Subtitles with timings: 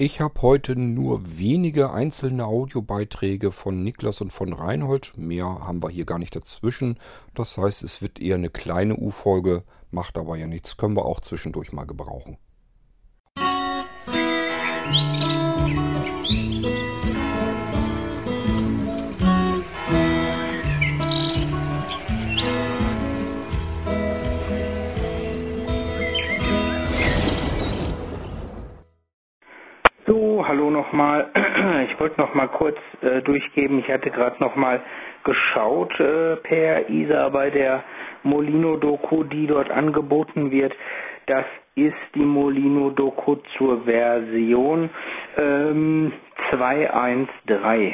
[0.00, 5.14] Ich habe heute nur wenige einzelne Audiobeiträge von Niklas und von Reinhold.
[5.16, 7.00] Mehr haben wir hier gar nicht dazwischen.
[7.34, 11.18] Das heißt, es wird eher eine kleine U-Folge, macht aber ja nichts, können wir auch
[11.18, 12.38] zwischendurch mal gebrauchen.
[30.78, 31.26] Nochmal.
[31.90, 34.80] Ich wollte noch mal kurz äh, durchgeben, ich hatte gerade noch mal
[35.24, 37.82] geschaut äh, per ISA bei der
[38.22, 40.72] Molino-Doku, die dort angeboten wird.
[41.26, 44.90] Das ist die Molino-Doku zur Version
[45.36, 46.12] ähm,
[46.50, 47.92] 2.1.3.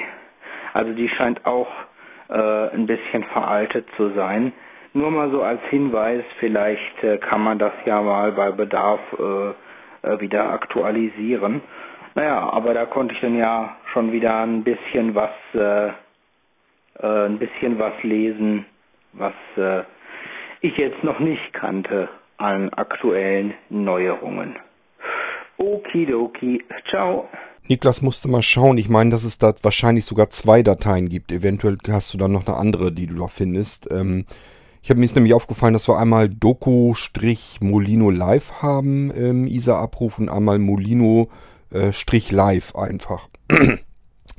[0.75, 1.69] Also die scheint auch
[2.29, 4.53] äh, ein bisschen veraltet zu sein.
[4.93, 10.09] Nur mal so als Hinweis, vielleicht äh, kann man das ja mal bei Bedarf äh,
[10.09, 11.61] äh wieder aktualisieren.
[12.15, 17.39] Naja, aber da konnte ich dann ja schon wieder ein bisschen was, äh, äh, ein
[17.39, 18.67] bisschen was lesen,
[19.13, 19.83] was äh,
[20.61, 24.57] ich jetzt noch nicht kannte an aktuellen Neuerungen.
[25.57, 27.29] Okidoki, ciao.
[27.67, 28.77] Niklas musste mal schauen.
[28.79, 31.33] Ich meine, dass es da wahrscheinlich sogar zwei Dateien gibt.
[31.33, 33.91] Eventuell hast du dann noch eine andere, die du da findest.
[33.91, 34.27] Ähm,
[34.83, 40.29] ich habe mir ist nämlich aufgefallen, dass wir einmal Doku-Molino Live haben im ISA-Abruf und
[40.29, 41.31] einmal Molino
[41.75, 43.29] äh, Strich live einfach.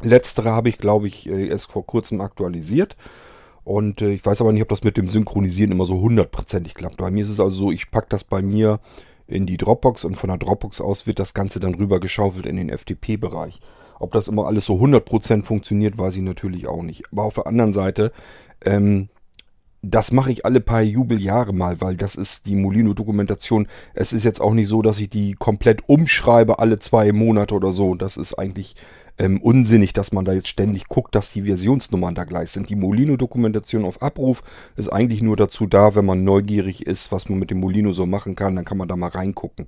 [0.01, 2.95] Letztere habe ich, glaube ich, äh, erst vor kurzem aktualisiert.
[3.63, 6.97] Und äh, ich weiß aber nicht, ob das mit dem Synchronisieren immer so hundertprozentig klappt.
[6.97, 8.79] Bei mir ist es also so, ich packe das bei mir
[9.27, 12.57] in die Dropbox und von der Dropbox aus wird das Ganze dann rüber geschaufelt in
[12.57, 13.59] den FTP-Bereich.
[13.99, 17.03] Ob das immer alles so 100% funktioniert, weiß ich natürlich auch nicht.
[17.11, 18.11] Aber auf der anderen Seite,
[18.63, 19.09] ähm,
[19.89, 23.67] das mache ich alle paar Jubeljahre mal, weil das ist die Molino-Dokumentation.
[23.93, 27.71] Es ist jetzt auch nicht so, dass ich die komplett umschreibe alle zwei Monate oder
[27.71, 27.95] so.
[27.95, 28.75] Das ist eigentlich
[29.17, 32.69] ähm, unsinnig, dass man da jetzt ständig guckt, dass die Versionsnummern da gleich sind.
[32.69, 34.43] Die Molino-Dokumentation auf Abruf
[34.75, 38.05] ist eigentlich nur dazu da, wenn man neugierig ist, was man mit dem Molino so
[38.05, 39.67] machen kann, dann kann man da mal reingucken.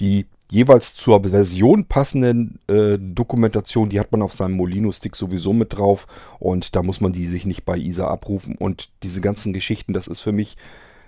[0.00, 5.78] Die jeweils zur Version passenden äh, Dokumentation, die hat man auf seinem Molino-Stick sowieso mit
[5.78, 6.06] drauf.
[6.38, 8.56] Und da muss man die sich nicht bei ISA abrufen.
[8.56, 10.58] Und diese ganzen Geschichten, das ist für mich,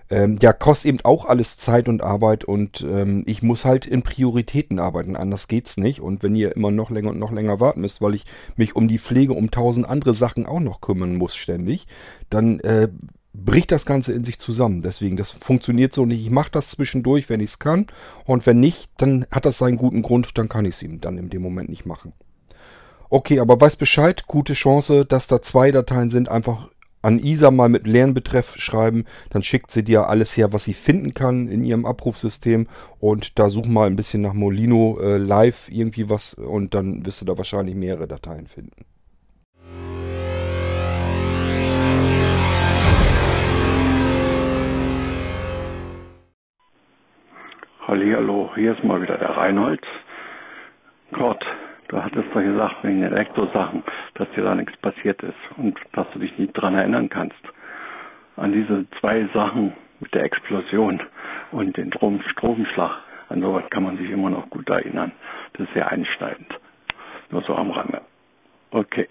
[0.09, 2.45] ähm, ja, kostet eben auch alles Zeit und Arbeit.
[2.45, 6.01] Und ähm, ich muss halt in Prioritäten arbeiten, anders geht's nicht.
[6.01, 8.25] Und wenn ihr immer noch länger und noch länger warten müsst, weil ich
[8.57, 11.87] mich um die Pflege, um tausend andere Sachen auch noch kümmern muss ständig,
[12.31, 12.89] dann äh,
[13.35, 14.81] bricht das Ganze in sich zusammen.
[14.81, 16.23] Deswegen, das funktioniert so nicht.
[16.23, 17.87] Ich mache das zwischendurch, wenn ich es kann.
[18.25, 21.19] Und wenn nicht, dann hat das seinen guten Grund, dann kann ich es ihm dann
[21.19, 22.13] in dem Moment nicht machen.
[23.11, 26.29] Okay, aber weiß Bescheid, gute Chance, dass da zwei Dateien sind.
[26.29, 26.69] Einfach
[27.03, 31.13] an Isa mal mit Lernbetreff schreiben, dann schickt sie dir alles her, was sie finden
[31.13, 32.67] kann in ihrem Abrufsystem
[32.99, 37.21] und da such mal ein bisschen nach Molino äh, live irgendwie was und dann wirst
[37.21, 38.87] du da wahrscheinlich mehrere Dateien finden.
[47.95, 49.87] Hallihallo, hier ist mal wieder der Reinhold.
[51.13, 51.47] Gott,
[51.87, 53.85] du hattest doch gesagt wegen Elektrosachen,
[54.15, 57.39] dass dir da nichts passiert ist und dass du dich nicht dran erinnern kannst.
[58.35, 61.05] An diese zwei Sachen mit der Explosion
[61.53, 62.91] und den Strom Stromschlag,
[63.29, 65.13] an sowas kann man sich immer noch gut erinnern.
[65.53, 66.53] Das ist sehr einschneidend.
[67.31, 68.01] Nur so am Rande.
[68.73, 69.07] Okay.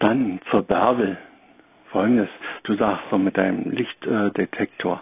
[0.00, 1.18] Dann zur Bärbel.
[1.92, 2.30] Folgendes,
[2.64, 5.00] du sagst so mit deinem Lichtdetektor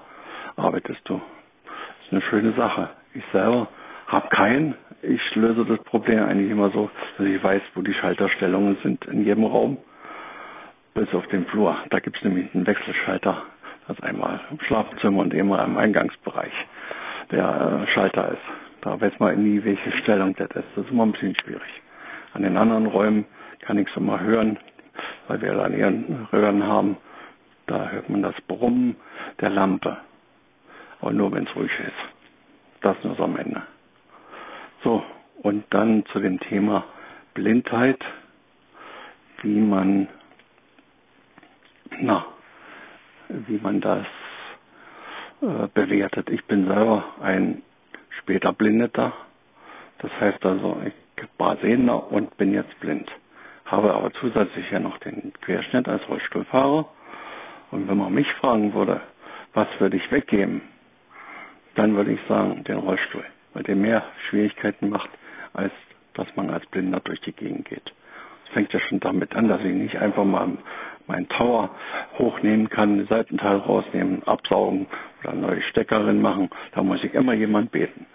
[0.57, 1.19] arbeitest du
[2.09, 2.89] ist eine schöne Sache.
[3.15, 3.69] Ich selber
[4.07, 4.75] habe keinen.
[5.03, 9.25] Ich löse das Problem eigentlich immer so, dass ich weiß, wo die Schalterstellungen sind in
[9.25, 9.77] jedem Raum,
[10.95, 11.77] bis auf den Flur.
[11.91, 13.43] Da gibt es nämlich einen Wechselschalter.
[13.87, 16.53] Das einmal im Schlafzimmer und immer im Eingangsbereich
[17.31, 18.43] der äh, Schalter ist.
[18.83, 20.65] Da weiß man nie, welche Stellung das ist.
[20.77, 21.83] Das ist immer ein bisschen schwierig.
[22.35, 23.25] An den anderen Räumen
[23.61, 24.59] kann ich es immer hören,
[25.27, 25.65] weil wir da
[26.33, 26.97] Röhren haben.
[27.67, 28.97] Da hört man das Brummen
[29.41, 29.99] der Lampe.
[31.01, 32.83] Aber nur wenn es ruhig ist.
[32.83, 33.63] Das nur so am Ende.
[34.85, 35.03] So,
[35.43, 36.85] und dann zu dem Thema
[37.35, 38.01] Blindheit,
[39.43, 40.09] wie man,
[42.01, 42.25] na,
[43.29, 44.07] wie man das
[45.41, 46.31] äh, bewertet.
[46.31, 47.63] Ich bin selber ein
[48.21, 49.13] später Blindeter.
[49.99, 50.93] Das heißt also, ich
[51.39, 53.11] war Sehender und bin jetzt blind.
[53.65, 56.89] Habe aber zusätzlich ja noch den Querschnitt als Rollstuhlfahrer.
[57.71, 59.01] Und wenn man mich fragen würde,
[59.55, 60.63] was würde ich weggeben,
[61.79, 65.11] dann würde ich sagen, den Rollstuhl, weil der mehr Schwierigkeiten macht,
[65.55, 65.73] als
[66.15, 67.93] dass man als Blinder durch die Gegend geht.
[68.47, 70.59] Es fängt ja schon damit an, dass ich nicht einfach mal
[71.07, 71.71] meinen Tower
[72.19, 74.87] hochnehmen kann, Seitenteil rausnehmen, absaugen
[75.21, 76.51] oder eine neue Steckerin machen.
[76.73, 78.07] Da muss ich immer jemand beten.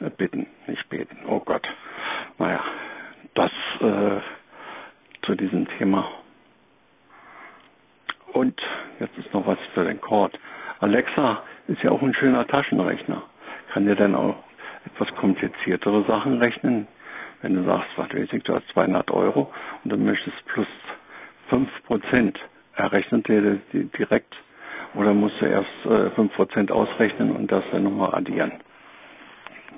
[0.00, 1.18] Äh, bitten, nicht beten.
[1.26, 1.68] Oh Gott.
[2.38, 2.62] Naja,
[3.34, 3.50] das
[3.80, 4.20] äh,
[5.26, 6.08] zu diesem Thema.
[8.32, 8.60] Und
[9.00, 10.38] jetzt ist noch was für den Cord.
[10.80, 13.22] Alexa ist ja auch ein schöner Taschenrechner.
[13.72, 14.36] Kann dir dann auch
[14.86, 16.86] etwas kompliziertere Sachen rechnen.
[17.40, 19.52] Wenn du sagst, was weiß ich, du hast 200 Euro
[19.84, 20.66] und du möchtest plus
[21.48, 22.38] 5 Prozent,
[22.76, 24.34] er rechnet dir direkt
[24.94, 28.52] oder musst du erst äh, 5 Prozent ausrechnen und das dann nochmal addieren.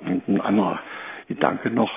[0.05, 0.79] Und ein anderer
[1.27, 1.91] Gedanke noch,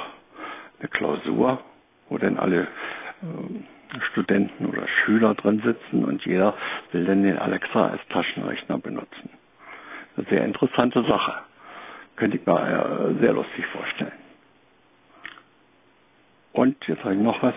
[0.79, 1.61] eine Klausur,
[2.09, 6.55] wo dann alle äh, Studenten oder Schüler drin sitzen und jeder
[6.93, 9.31] will dann den Alexa als Taschenrechner benutzen.
[10.31, 11.35] Sehr interessante Sache.
[12.17, 12.59] Könnte ich mir
[13.17, 14.13] äh, sehr lustig vorstellen.
[16.53, 17.55] Und jetzt habe ich noch was.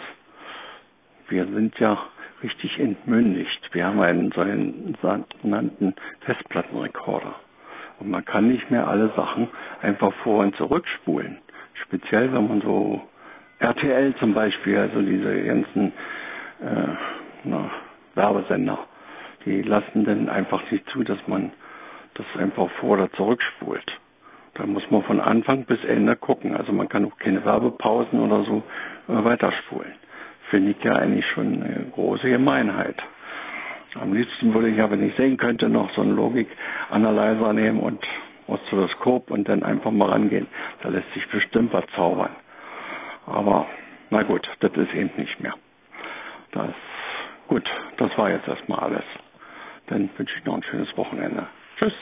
[1.28, 1.98] Wir sind ja
[2.44, 3.70] richtig entmündigt.
[3.74, 4.32] Wir haben einen
[5.02, 7.34] sogenannten Festplattenrekorder.
[8.00, 9.48] Und man kann nicht mehr alle Sachen
[9.82, 11.38] einfach vor und zurückspulen.
[11.86, 13.02] Speziell, wenn man so
[13.60, 15.88] RTL zum Beispiel, also diese ganzen
[16.62, 16.96] äh,
[17.44, 17.72] na,
[18.16, 18.80] Werbesender,
[19.46, 21.52] die lassen dann einfach nicht zu, dass man
[22.16, 23.86] das einfach vor oder zurückspult.
[24.56, 26.56] Da muss man von Anfang bis Ende gucken.
[26.56, 28.64] Also man kann auch keine Werbepausen oder so
[29.08, 29.94] äh, weiterspulen.
[30.50, 32.98] Finde ich ja eigentlich schon eine große Gemeinheit.
[34.00, 38.06] Am liebsten würde ich ja, wenn ich sehen könnte, noch so einen Logik-Analyzer nehmen und
[38.48, 40.48] Oszilloskop und dann einfach mal rangehen.
[40.82, 42.36] Da lässt sich bestimmt was zaubern.
[43.26, 43.68] Aber
[44.10, 45.54] na gut, das ist eben nicht mehr.
[46.52, 46.74] Das
[47.48, 49.04] gut, das war jetzt erstmal alles.
[49.88, 51.48] Dann wünsche ich noch ein schönes Wochenende.
[51.82, 51.94] Tschüss.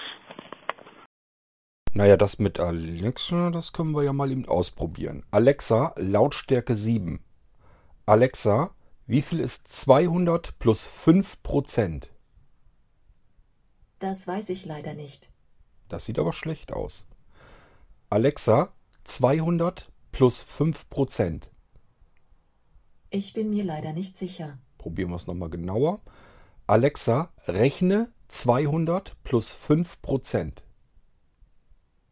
[1.94, 5.24] Naja, das mit Alexa, das können wir ja mal eben ausprobieren.
[5.32, 7.24] Alexa, Lautstärke 7.
[8.06, 8.76] Alexa,
[9.08, 12.10] wie viel ist 200 plus 5 Prozent?
[14.00, 15.32] Das weiß ich leider nicht.
[15.88, 17.06] Das sieht aber schlecht aus.
[18.10, 18.74] Alexa,
[19.06, 21.52] 200 plus 5 Prozent.
[23.12, 24.58] Ich bin mir leider nicht sicher.
[24.78, 26.02] Probieren wir es nochmal genauer.
[26.68, 30.64] Alexa, rechne 200 plus 5 Prozent.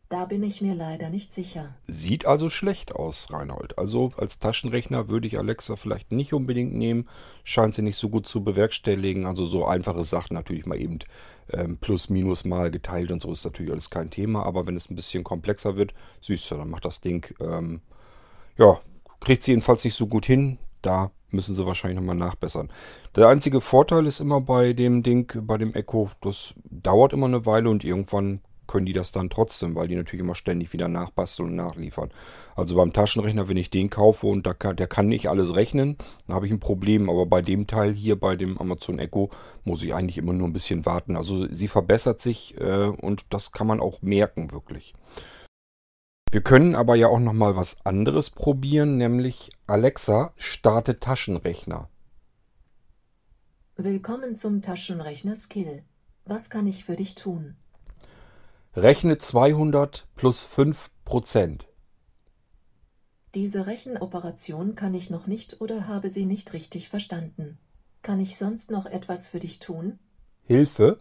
[0.09, 1.75] Da bin ich mir leider nicht sicher.
[1.85, 3.77] Sieht also schlecht aus, Reinhold.
[3.77, 7.09] Also als Taschenrechner würde ich Alexa vielleicht nicht unbedingt nehmen.
[7.43, 9.25] Scheint sie nicht so gut zu bewerkstelligen.
[9.25, 10.99] Also so einfache Sachen natürlich mal eben
[11.51, 14.43] ähm, plus, minus mal geteilt und so ist natürlich alles kein Thema.
[14.43, 17.81] Aber wenn es ein bisschen komplexer wird, süß, dann macht das Ding, ähm,
[18.57, 18.79] ja,
[19.19, 20.57] kriegt sie jedenfalls nicht so gut hin.
[20.81, 22.69] Da müssen sie wahrscheinlich nochmal nachbessern.
[23.15, 27.45] Der einzige Vorteil ist immer bei dem Ding, bei dem Echo, das dauert immer eine
[27.45, 31.50] Weile und irgendwann können die das dann trotzdem, weil die natürlich immer ständig wieder nachbasteln
[31.50, 32.12] und nachliefern.
[32.56, 35.97] Also beim Taschenrechner, wenn ich den kaufe und kann, der kann nicht alles rechnen,
[36.27, 37.09] dann habe ich ein Problem.
[37.09, 39.29] Aber bei dem Teil hier, bei dem Amazon Echo,
[39.63, 41.15] muss ich eigentlich immer nur ein bisschen warten.
[41.15, 44.94] Also sie verbessert sich äh, und das kann man auch merken, wirklich.
[46.29, 51.89] Wir können aber ja auch nochmal was anderes probieren, nämlich Alexa, starte Taschenrechner.
[53.77, 55.83] Willkommen zum Taschenrechner Skill.
[56.25, 57.56] Was kann ich für dich tun?
[58.75, 61.68] Rechne 200 plus 5 Prozent.
[63.33, 67.57] Diese Rechenoperation kann ich noch nicht oder habe sie nicht richtig verstanden.
[68.01, 69.97] Kann ich sonst noch etwas für dich tun?
[70.44, 71.00] Hilfe?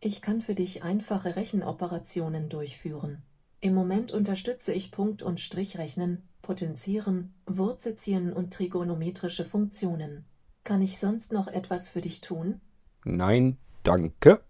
[0.00, 3.22] Ich kann für dich einfache Rechenoperationen durchführen.
[3.64, 10.26] Im Moment unterstütze ich Punkt- und Strichrechnen, Potenzieren, Wurzelziehen und trigonometrische Funktionen.
[10.64, 12.60] Kann ich sonst noch etwas für dich tun?
[13.04, 14.42] Nein, danke.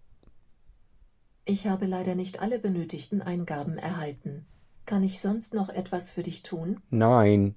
[1.45, 4.45] Ich habe leider nicht alle benötigten Eingaben erhalten.
[4.85, 6.81] Kann ich sonst noch etwas für dich tun?
[6.89, 7.55] Nein.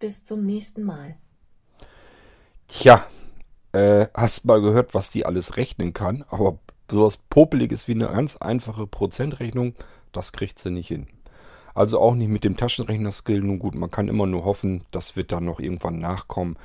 [0.00, 1.18] Bis zum nächsten Mal.
[2.66, 3.06] Tja,
[3.70, 6.58] äh, hast mal gehört, was die alles rechnen kann, aber
[6.90, 9.74] sowas Popeliges wie eine ganz einfache Prozentrechnung,
[10.12, 11.06] das kriegt sie nicht hin.
[11.74, 13.40] Also auch nicht mit dem Taschenrechner-Skill.
[13.40, 16.56] Nun gut, man kann immer nur hoffen, das wird dann noch irgendwann nachkommen.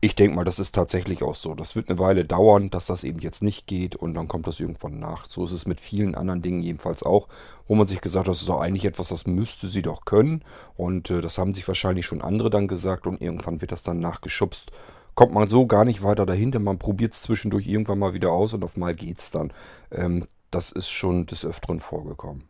[0.00, 1.56] Ich denke mal, das ist tatsächlich auch so.
[1.56, 4.60] Das wird eine Weile dauern, dass das eben jetzt nicht geht und dann kommt das
[4.60, 5.26] irgendwann nach.
[5.26, 7.26] So ist es mit vielen anderen Dingen jedenfalls auch,
[7.66, 10.44] wo man sich gesagt hat, das ist doch eigentlich etwas, das müsste sie doch können.
[10.76, 13.98] Und äh, das haben sich wahrscheinlich schon andere dann gesagt und irgendwann wird das dann
[13.98, 14.70] nachgeschubst.
[15.16, 16.60] Kommt man so gar nicht weiter dahinter.
[16.60, 19.52] Man probiert es zwischendurch irgendwann mal wieder aus und auf mal geht's dann.
[19.90, 22.47] Ähm, das ist schon des Öfteren vorgekommen.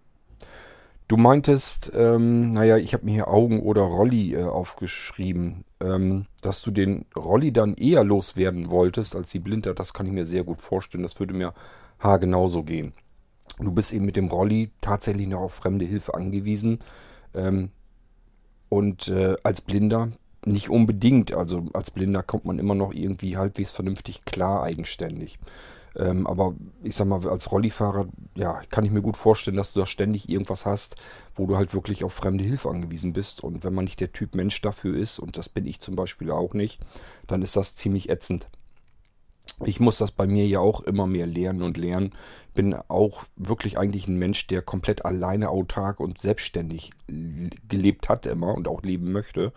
[1.09, 6.61] Du meintest, ähm, naja, ich habe mir hier Augen oder Rolli äh, aufgeschrieben, ähm, dass
[6.61, 9.73] du den Rolli dann eher loswerden wolltest als die Blinter.
[9.73, 11.03] Das kann ich mir sehr gut vorstellen.
[11.03, 11.55] Das würde mir
[11.99, 12.93] haargenauso gehen.
[13.59, 16.79] Du bist eben mit dem Rolli tatsächlich noch auf fremde Hilfe angewiesen.
[17.35, 17.71] Ähm,
[18.69, 20.11] und äh, als Blinder
[20.49, 21.35] nicht unbedingt.
[21.35, 25.39] Also als Blinder kommt man immer noch irgendwie halbwegs vernünftig klar eigenständig.
[25.97, 29.81] Ähm, aber ich sag mal, als Rollifahrer, ja, kann ich mir gut vorstellen, dass du
[29.81, 30.97] da ständig irgendwas hast,
[31.35, 33.43] wo du halt wirklich auf fremde Hilfe angewiesen bist.
[33.43, 36.31] Und wenn man nicht der Typ Mensch dafür ist, und das bin ich zum Beispiel
[36.31, 36.81] auch nicht,
[37.27, 38.49] dann ist das ziemlich ätzend.
[39.65, 42.13] Ich muss das bei mir ja auch immer mehr lernen und lernen.
[42.55, 46.91] Bin auch wirklich eigentlich ein Mensch, der komplett alleine autark und selbstständig
[47.69, 49.53] gelebt hat immer und auch leben möchte.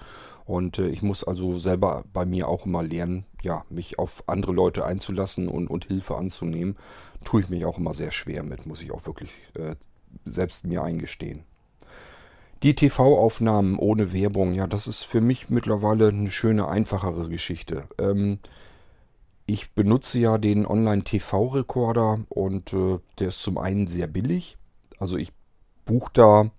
[0.46, 4.54] Und äh, ich muss also selber bei mir auch immer lernen, ja, mich auf andere
[4.54, 6.78] Leute einzulassen und, und Hilfe anzunehmen.
[7.24, 9.76] Tue ich mich auch immer sehr schwer mit, muss ich auch wirklich äh,
[10.26, 11.44] selbst mir eingestehen.
[12.64, 17.86] Die TV-Aufnahmen ohne Werbung, ja, das ist für mich mittlerweile eine schöne, einfachere Geschichte.
[17.98, 18.40] Ähm,
[19.46, 24.58] ich benutze ja den Online-TV-Rekorder und äh, der ist zum einen sehr billig.
[25.00, 25.34] Also ich
[25.86, 26.52] buche da,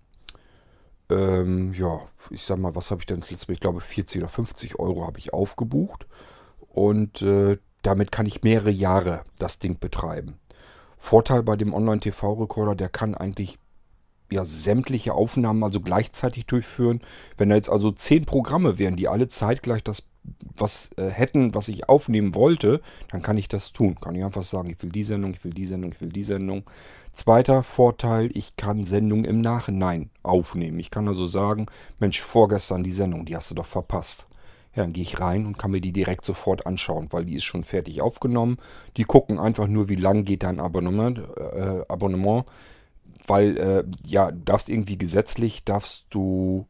[1.11, 3.49] ähm, ja, ich sag mal, was habe ich denn jetzt?
[3.49, 6.07] Ich glaube 40 oder 50 Euro habe ich aufgebucht.
[6.69, 10.39] Und äh, damit kann ich mehrere Jahre das Ding betreiben.
[10.97, 13.59] Vorteil bei dem Online-TV-Rekorder, der kann eigentlich
[14.31, 17.01] ja, sämtliche Aufnahmen also gleichzeitig durchführen.
[17.37, 20.03] Wenn da jetzt also zehn Programme wären, die alle zeitgleich das
[20.57, 23.97] was äh, hätten, was ich aufnehmen wollte, dann kann ich das tun.
[24.01, 26.23] Kann ich einfach sagen, ich will die Sendung, ich will die Sendung, ich will die
[26.23, 26.65] Sendung.
[27.13, 30.79] Zweiter Vorteil, ich kann Sendungen im Nachhinein aufnehmen.
[30.79, 31.67] Ich kann also sagen,
[31.99, 34.27] Mensch, vorgestern die Sendung, die hast du doch verpasst.
[34.75, 37.45] Ja, dann gehe ich rein und kann mir die direkt sofort anschauen, weil die ist
[37.45, 38.57] schon fertig aufgenommen.
[38.97, 42.47] Die gucken einfach nur, wie lang geht dein Abonnement, äh, Abonnement
[43.27, 46.67] weil äh, ja, darfst irgendwie gesetzlich, darfst du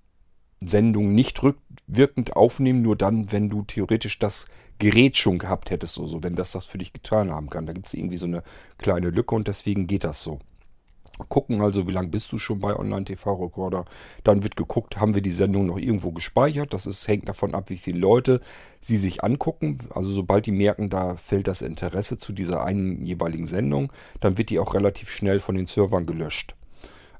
[0.68, 4.46] Sendung nicht rückwirkend aufnehmen, nur dann, wenn du theoretisch das
[4.78, 7.66] Gerät schon gehabt hättest, so, so wenn das das für dich getan haben kann.
[7.66, 8.42] Da gibt es irgendwie so eine
[8.78, 10.38] kleine Lücke und deswegen geht das so.
[11.28, 13.84] Gucken also, wie lange bist du schon bei Online-TV-Recorder.
[14.24, 16.72] Dann wird geguckt, haben wir die Sendung noch irgendwo gespeichert.
[16.72, 18.40] Das ist, hängt davon ab, wie viele Leute
[18.80, 19.78] sie sich angucken.
[19.94, 24.50] Also sobald die merken, da fällt das Interesse zu dieser einen jeweiligen Sendung, dann wird
[24.50, 26.54] die auch relativ schnell von den Servern gelöscht.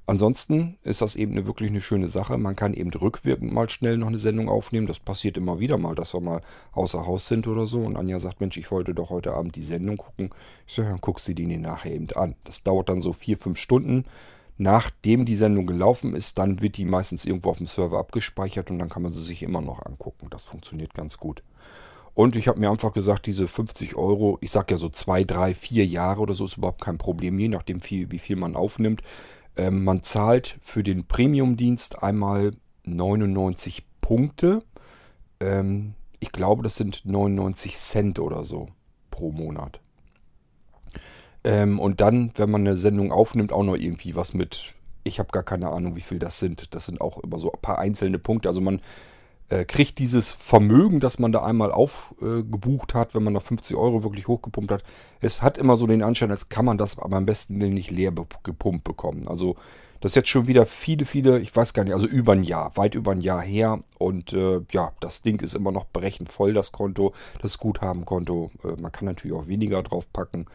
[0.06, 2.36] Ansonsten ist das eben eine, wirklich eine schöne Sache.
[2.36, 4.88] Man kann eben rückwirkend mal schnell noch eine Sendung aufnehmen.
[4.88, 6.40] Das passiert immer wieder mal, dass wir mal
[6.72, 7.80] außer Haus sind oder so.
[7.80, 10.30] Und Anja sagt, Mensch, ich wollte doch heute Abend die Sendung gucken.
[10.66, 12.34] Ich sage, dann guckst du die nachher eben an.
[12.44, 14.04] Das dauert dann so vier, fünf Stunden.
[14.58, 18.78] Nachdem die Sendung gelaufen ist, dann wird die meistens irgendwo auf dem Server abgespeichert und
[18.80, 20.28] dann kann man sie sich immer noch angucken.
[20.30, 21.42] Das funktioniert ganz gut.
[22.14, 25.54] Und ich habe mir einfach gesagt, diese 50 Euro, ich sage ja so zwei, drei,
[25.54, 29.02] vier Jahre oder so, ist überhaupt kein Problem, je nachdem, wie viel man aufnimmt.
[29.56, 32.52] Ähm, man zahlt für den Premium-Dienst einmal
[32.84, 34.62] 99 Punkte.
[35.40, 38.68] Ähm, ich glaube, das sind 99 Cent oder so
[39.10, 39.80] pro Monat.
[41.44, 44.74] Ähm, und dann, wenn man eine Sendung aufnimmt, auch noch irgendwie was mit.
[45.04, 46.74] Ich habe gar keine Ahnung, wie viel das sind.
[46.74, 48.48] Das sind auch immer so ein paar einzelne Punkte.
[48.48, 48.80] Also man
[49.52, 53.76] äh, kriegt dieses Vermögen, das man da einmal aufgebucht äh, hat, wenn man da 50
[53.76, 54.82] Euro wirklich hochgepumpt hat.
[55.20, 57.90] Es hat immer so den Anschein, als kann man das aber am besten Willen nicht
[57.90, 59.28] leer gepumpt bekommen.
[59.28, 59.56] Also
[60.00, 62.76] das ist jetzt schon wieder viele, viele, ich weiß gar nicht, also über ein Jahr,
[62.76, 63.80] weit über ein Jahr her.
[63.98, 68.50] Und äh, ja, das Ding ist immer noch brechend voll, das Konto, das Guthabenkonto.
[68.64, 70.46] Äh, man kann natürlich auch weniger drauf packen.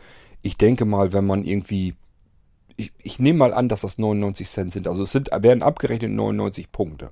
[0.41, 1.95] Ich denke mal, wenn man irgendwie
[2.79, 4.87] ich, ich, nehme mal an, dass das 99 Cent sind.
[4.87, 7.09] Also es sind, werden abgerechnet 99 Punkte.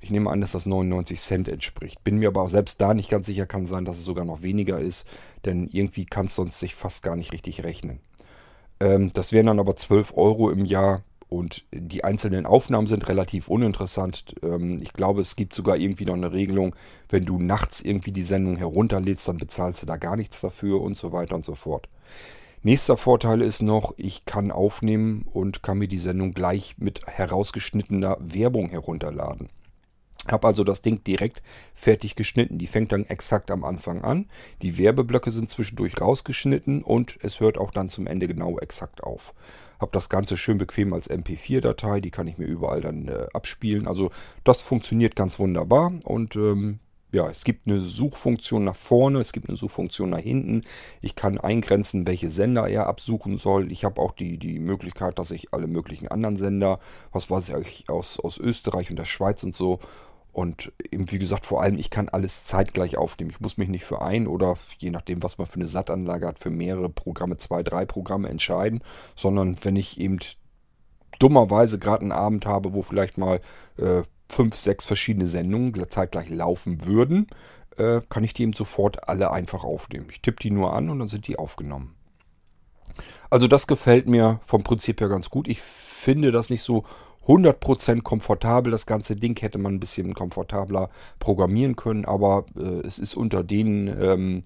[0.00, 2.02] Ich nehme an, dass das 99 Cent entspricht.
[2.04, 4.42] Bin mir aber auch selbst da nicht ganz sicher, kann sein, dass es sogar noch
[4.42, 5.06] weniger ist,
[5.44, 8.00] denn irgendwie kann es sonst sich fast gar nicht richtig rechnen.
[8.80, 13.48] Ähm, das wären dann aber 12 Euro im Jahr und die einzelnen Aufnahmen sind relativ
[13.48, 14.34] uninteressant.
[14.42, 16.74] Ähm, ich glaube, es gibt sogar irgendwie noch eine Regelung,
[17.08, 20.96] wenn du nachts irgendwie die Sendung herunterlädst, dann bezahlst du da gar nichts dafür und
[20.96, 21.88] so weiter und so fort.
[22.62, 28.18] Nächster Vorteil ist noch, ich kann aufnehmen und kann mir die Sendung gleich mit herausgeschnittener
[28.20, 29.48] Werbung herunterladen.
[30.28, 31.42] Habe also das Ding direkt
[31.74, 32.58] fertig geschnitten.
[32.58, 34.26] Die fängt dann exakt am Anfang an.
[34.62, 39.34] Die Werbeblöcke sind zwischendurch rausgeschnitten und es hört auch dann zum Ende genau exakt auf.
[39.80, 42.00] Habe das Ganze schön bequem als MP4-Datei.
[42.00, 43.88] Die kann ich mir überall dann äh, abspielen.
[43.88, 44.10] Also
[44.44, 46.80] das funktioniert ganz wunderbar und ähm,
[47.12, 50.62] ja, es gibt eine Suchfunktion nach vorne, es gibt eine Suchfunktion nach hinten.
[51.00, 53.72] Ich kann eingrenzen, welche Sender er absuchen soll.
[53.72, 56.78] Ich habe auch die, die Möglichkeit, dass ich alle möglichen anderen Sender,
[57.12, 59.80] was weiß ich, aus, aus Österreich und der Schweiz und so,
[60.32, 63.30] und eben, wie gesagt, vor allem, ich kann alles zeitgleich aufnehmen.
[63.30, 66.38] Ich muss mich nicht für ein oder je nachdem, was man für eine SAT-Anlage hat,
[66.38, 68.80] für mehrere Programme, zwei, drei Programme entscheiden,
[69.16, 70.20] sondern wenn ich eben
[71.18, 73.40] dummerweise gerade einen Abend habe, wo vielleicht mal
[73.76, 77.26] äh, fünf, sechs verschiedene Sendungen zeitgleich laufen würden,
[77.76, 80.06] äh, kann ich die eben sofort alle einfach aufnehmen.
[80.10, 81.94] Ich tippe die nur an und dann sind die aufgenommen.
[83.30, 85.48] Also das gefällt mir vom Prinzip her ganz gut.
[85.48, 86.84] Ich finde das nicht so
[87.26, 88.72] 100% komfortabel.
[88.72, 93.44] Das ganze Ding hätte man ein bisschen komfortabler programmieren können, aber äh, es ist unter
[93.44, 94.42] den ähm,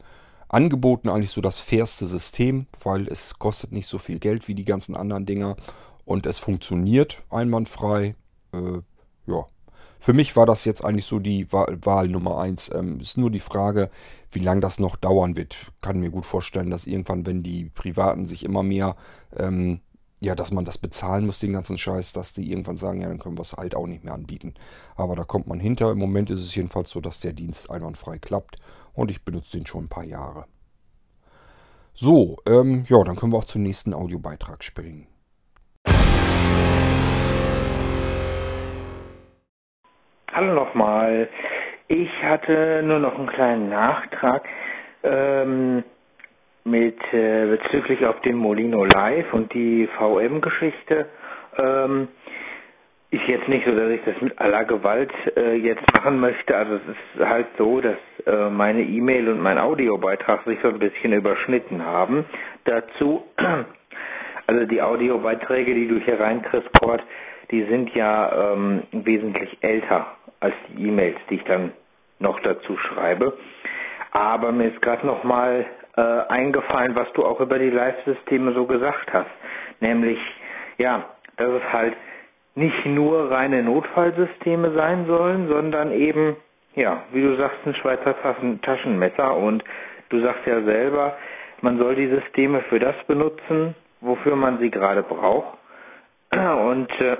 [0.48, 4.64] Angeboten eigentlich so das fairste System, weil es kostet nicht so viel Geld wie die
[4.64, 5.56] ganzen anderen Dinger
[6.04, 8.14] und es funktioniert einwandfrei.
[8.52, 8.80] Äh,
[9.26, 9.46] ja,
[10.00, 12.70] für mich war das jetzt eigentlich so die Wahl, Wahl Nummer eins.
[12.74, 13.88] Ähm, ist nur die Frage,
[14.30, 15.72] wie lange das noch dauern wird.
[15.80, 18.96] Kann mir gut vorstellen, dass irgendwann, wenn die Privaten sich immer mehr,
[19.36, 19.80] ähm,
[20.20, 23.18] ja, dass man das bezahlen muss, den ganzen Scheiß, dass die irgendwann sagen, ja, dann
[23.18, 24.54] können wir es halt auch nicht mehr anbieten.
[24.96, 25.90] Aber da kommt man hinter.
[25.90, 28.56] Im Moment ist es jedenfalls so, dass der Dienst einwandfrei klappt
[28.92, 30.46] und ich benutze den schon ein paar Jahre.
[31.94, 35.06] So, ähm, ja, dann können wir auch zum nächsten Audiobeitrag springen.
[40.34, 41.28] Hallo nochmal.
[41.86, 44.42] Ich hatte nur noch einen kleinen Nachtrag
[45.04, 45.84] ähm,
[46.64, 51.06] mit äh, bezüglich auf den Molino Live und die VM-Geschichte.
[51.56, 52.08] Ähm,
[53.12, 56.56] ist jetzt nicht so, dass ich das mit aller Gewalt äh, jetzt machen möchte.
[56.56, 60.80] Also es ist halt so, dass äh, meine E-Mail und mein Audiobeitrag sich so ein
[60.80, 62.24] bisschen überschnitten haben.
[62.64, 63.22] Dazu,
[64.48, 67.04] also die Audiobeiträge, die du hier reinkriegst, Kurt,
[67.52, 70.06] die sind ja ähm, wesentlich älter
[70.44, 71.72] als die E-Mails, die ich dann
[72.18, 73.36] noch dazu schreibe.
[74.12, 78.66] Aber mir ist gerade noch mal äh, eingefallen, was du auch über die Live-Systeme so
[78.66, 79.30] gesagt hast.
[79.80, 80.18] Nämlich,
[80.78, 81.04] ja,
[81.36, 81.94] dass es halt
[82.54, 86.36] nicht nur reine Notfallsysteme sein sollen, sondern eben,
[86.76, 88.14] ja, wie du sagst, ein Schweizer
[88.62, 89.36] Taschenmesser.
[89.36, 89.64] Und
[90.10, 91.16] du sagst ja selber,
[91.60, 95.58] man soll die Systeme für das benutzen, wofür man sie gerade braucht.
[96.30, 97.16] Und äh,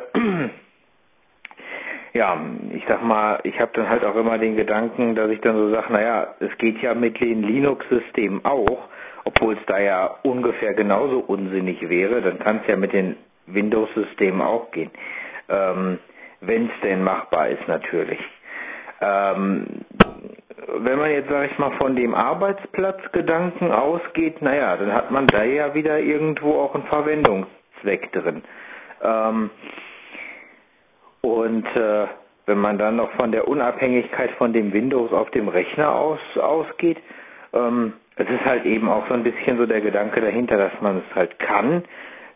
[2.14, 2.40] ja,
[2.72, 5.70] ich sag mal, ich habe dann halt auch immer den Gedanken, dass ich dann so
[5.70, 8.88] sage, naja, es geht ja mit den Linux-Systemen auch,
[9.24, 13.16] obwohl es da ja ungefähr genauso unsinnig wäre, dann kann es ja mit den
[13.48, 14.92] Windows-Systemen auch gehen,
[15.48, 15.98] ähm,
[16.40, 18.20] wenn es denn machbar ist natürlich.
[19.00, 19.66] Ähm,
[20.78, 25.42] wenn man jetzt, sage ich mal, von dem Arbeitsplatzgedanken ausgeht, naja, dann hat man da
[25.42, 28.42] ja wieder irgendwo auch einen Verwendungszweck drin.
[29.02, 29.50] Ähm,
[31.24, 32.06] und äh,
[32.44, 36.98] wenn man dann noch von der Unabhängigkeit von dem Windows auf dem Rechner aus, ausgeht,
[37.54, 40.98] ähm, es ist halt eben auch so ein bisschen so der Gedanke dahinter, dass man
[40.98, 41.82] es halt kann,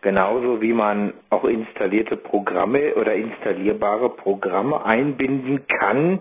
[0.01, 6.21] genauso wie man auch installierte Programme oder installierbare Programme einbinden kann,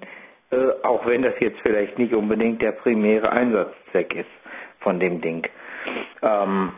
[0.51, 4.29] äh, auch wenn das jetzt vielleicht nicht unbedingt der primäre Einsatzzweck ist
[4.81, 5.47] von dem Ding.
[6.21, 6.73] Ähm,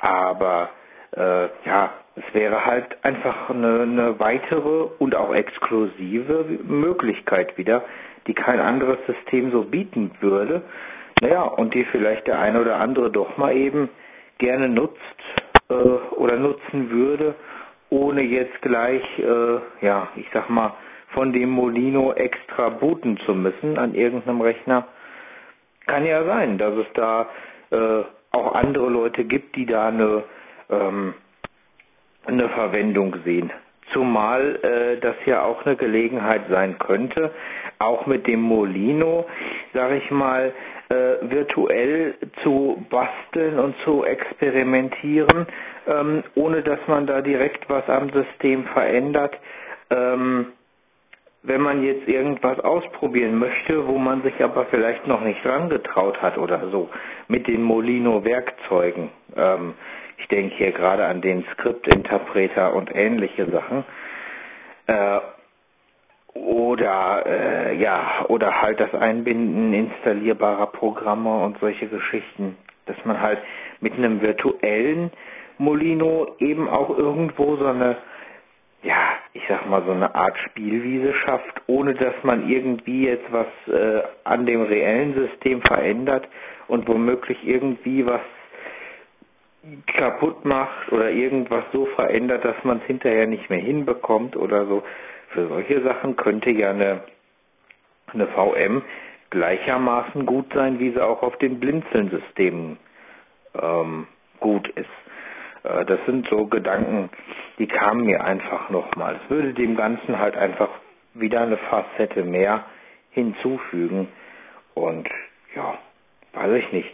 [0.00, 0.70] aber
[1.16, 7.84] äh, ja, es wäre halt einfach eine, eine weitere und auch exklusive Möglichkeit wieder,
[8.26, 10.62] die kein anderes System so bieten würde.
[11.20, 13.88] Naja, und die vielleicht der eine oder andere doch mal eben
[14.38, 14.98] gerne nutzt
[15.68, 17.34] äh, oder nutzen würde,
[17.90, 20.74] ohne jetzt gleich, äh, ja, ich sag mal,
[21.12, 24.86] von dem Molino extra booten zu müssen an irgendeinem Rechner.
[25.86, 27.28] Kann ja sein, dass es da
[27.70, 30.22] äh, auch andere Leute gibt, die da eine
[30.70, 31.14] ähm,
[32.26, 33.50] eine Verwendung sehen.
[33.92, 37.32] Zumal äh, das ja auch eine Gelegenheit sein könnte,
[37.80, 39.26] auch mit dem Molino,
[39.74, 40.52] sage ich mal,
[40.90, 45.46] äh, virtuell zu basteln und zu experimentieren,
[45.88, 49.36] ähm, ohne dass man da direkt was am System verändert.
[49.90, 50.46] Ähm,
[51.42, 56.36] wenn man jetzt irgendwas ausprobieren möchte, wo man sich aber vielleicht noch nicht rangetraut hat
[56.36, 56.90] oder so,
[57.28, 59.08] mit den Molino-Werkzeugen.
[59.36, 59.74] Ähm,
[60.20, 63.84] ich denke hier gerade an den Skriptinterpreter und ähnliche Sachen.
[64.86, 65.20] Äh,
[66.34, 72.56] oder äh, ja, oder halt das Einbinden installierbarer Programme und solche Geschichten,
[72.86, 73.38] dass man halt
[73.80, 75.10] mit einem virtuellen
[75.58, 77.96] Molino eben auch irgendwo so eine
[78.82, 78.96] ja,
[79.34, 84.02] ich sag mal so eine Art Spielwiese schafft, ohne dass man irgendwie jetzt was äh,
[84.24, 86.26] an dem reellen System verändert
[86.66, 88.22] und womöglich irgendwie was
[89.86, 94.82] kaputt macht oder irgendwas so verändert, dass man es hinterher nicht mehr hinbekommt oder so.
[95.30, 97.02] Für solche Sachen könnte ja eine,
[98.12, 98.82] eine VM
[99.30, 102.78] gleichermaßen gut sein, wie sie auch auf den Blinzeln-Systemen
[103.60, 104.06] ähm,
[104.40, 104.88] gut ist.
[105.62, 107.10] Äh, das sind so Gedanken,
[107.58, 109.20] die kamen mir einfach nochmal.
[109.22, 110.70] Es würde dem Ganzen halt einfach
[111.14, 112.64] wieder eine Facette mehr
[113.10, 114.08] hinzufügen.
[114.74, 115.08] Und
[115.54, 115.78] ja,
[116.32, 116.90] weiß ich nicht.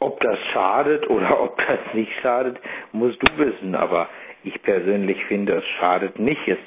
[0.00, 2.58] Ob das schadet oder ob das nicht schadet,
[2.92, 3.74] musst du wissen.
[3.74, 4.08] Aber
[4.42, 6.46] ich persönlich finde, es schadet nicht.
[6.48, 6.58] Es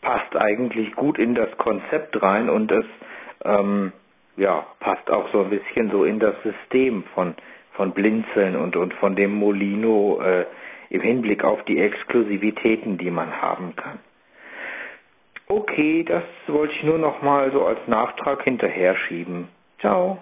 [0.00, 2.86] passt eigentlich gut in das Konzept rein und es
[3.44, 3.92] ähm,
[4.36, 7.34] ja, passt auch so ein bisschen so in das System von,
[7.72, 10.46] von Blinzeln und, und von dem Molino äh,
[10.90, 13.98] im Hinblick auf die Exklusivitäten, die man haben kann.
[15.48, 19.48] Okay, das wollte ich nur noch mal so als Nachtrag hinterher schieben.
[19.80, 20.18] Ciao.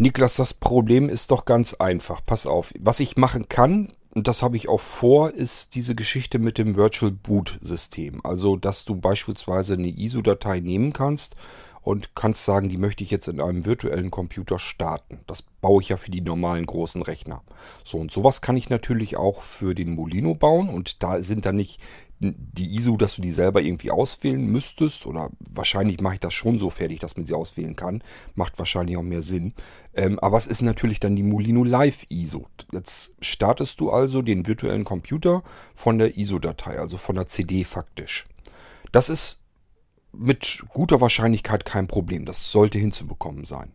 [0.00, 2.24] Niklas, das Problem ist doch ganz einfach.
[2.24, 2.72] Pass auf.
[2.80, 6.74] Was ich machen kann, und das habe ich auch vor, ist diese Geschichte mit dem
[6.74, 8.22] Virtual Boot System.
[8.24, 11.36] Also, dass du beispielsweise eine ISO-Datei nehmen kannst
[11.82, 15.20] und kannst sagen, die möchte ich jetzt in einem virtuellen Computer starten.
[15.26, 17.42] Das baue ich ja für die normalen großen Rechner.
[17.84, 21.56] So und sowas kann ich natürlich auch für den Molino bauen und da sind dann
[21.56, 21.78] nicht
[22.20, 26.58] die ISO, dass du die selber irgendwie auswählen müsstest oder wahrscheinlich mache ich das schon
[26.58, 28.02] so fertig, dass man sie auswählen kann.
[28.34, 29.54] Macht wahrscheinlich auch mehr Sinn.
[29.94, 32.46] Ähm, aber es ist natürlich dann die Molino Live ISO.
[32.72, 35.42] Jetzt startest du also den virtuellen Computer
[35.74, 38.26] von der ISO-Datei, also von der CD faktisch.
[38.92, 39.40] Das ist
[40.12, 42.26] mit guter Wahrscheinlichkeit kein Problem.
[42.26, 43.72] Das sollte hinzubekommen sein.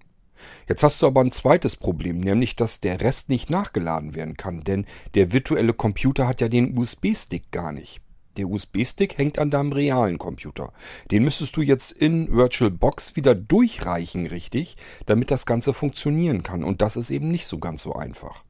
[0.67, 4.63] Jetzt hast du aber ein zweites Problem, nämlich dass der Rest nicht nachgeladen werden kann,
[4.63, 8.01] denn der virtuelle Computer hat ja den USB-Stick gar nicht.
[8.37, 10.73] Der USB-Stick hängt an deinem realen Computer.
[11.11, 16.63] Den müsstest du jetzt in VirtualBox wieder durchreichen, richtig, damit das Ganze funktionieren kann.
[16.63, 18.43] Und das ist eben nicht so ganz so einfach.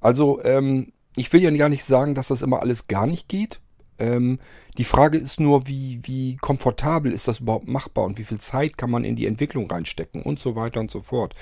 [0.00, 3.60] Also, ähm, ich will ja gar nicht sagen, dass das immer alles gar nicht geht.
[3.98, 4.38] Ähm,
[4.76, 8.76] die Frage ist nur, wie, wie komfortabel ist das überhaupt machbar und wie viel Zeit
[8.76, 11.34] kann man in die Entwicklung reinstecken und so weiter und so fort.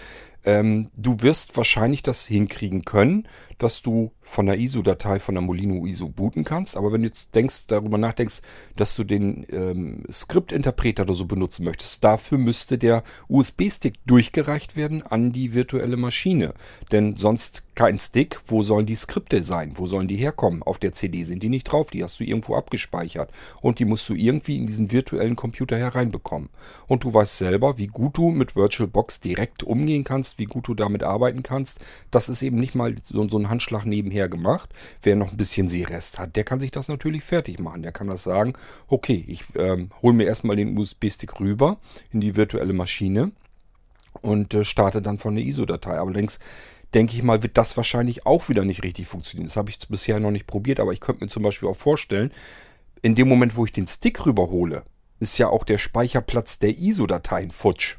[0.44, 3.26] Ähm, du wirst wahrscheinlich das hinkriegen können,
[3.58, 6.76] dass du von der ISO-Datei von der Molino ISO booten kannst.
[6.76, 8.40] Aber wenn du jetzt denkst, darüber nachdenkst,
[8.76, 15.02] dass du den ähm, Skriptinterpreter oder so benutzen möchtest, dafür müsste der USB-Stick durchgereicht werden
[15.02, 16.54] an die virtuelle Maschine.
[16.90, 19.72] Denn sonst kein Stick, wo sollen die Skripte sein?
[19.74, 20.62] Wo sollen die herkommen?
[20.62, 23.30] Auf der CD sind die nicht drauf, die hast du irgendwo abgespeichert.
[23.60, 26.50] Und die musst du irgendwie in diesen virtuellen Computer hereinbekommen.
[26.86, 30.74] Und du weißt selber, wie gut du mit VirtualBox direkt umgehen kannst wie gut du
[30.74, 31.80] damit arbeiten kannst.
[32.10, 34.70] Das ist eben nicht mal so, so ein Handschlag nebenher gemacht.
[35.02, 37.82] Wer noch ein bisschen Seerest hat, der kann sich das natürlich fertig machen.
[37.82, 38.54] Der kann das sagen,
[38.88, 41.78] okay, ich ähm, hole mir erstmal den USB-Stick rüber
[42.12, 43.32] in die virtuelle Maschine
[44.22, 45.98] und äh, starte dann von der ISO-Datei.
[45.98, 46.38] Allerdings
[46.94, 49.48] denke ich mal, wird das wahrscheinlich auch wieder nicht richtig funktionieren.
[49.48, 52.32] Das habe ich bisher noch nicht probiert, aber ich könnte mir zum Beispiel auch vorstellen,
[53.02, 54.84] in dem Moment, wo ich den Stick rüberhole,
[55.20, 57.98] ist ja auch der Speicherplatz der ISO-Dateien futsch.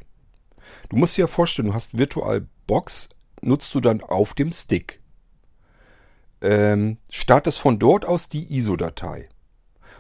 [0.89, 3.09] Du musst dir ja vorstellen, du hast VirtualBox,
[3.41, 4.99] nutzt du dann auf dem Stick.
[6.41, 9.29] Ähm, startest von dort aus die ISO-Datei.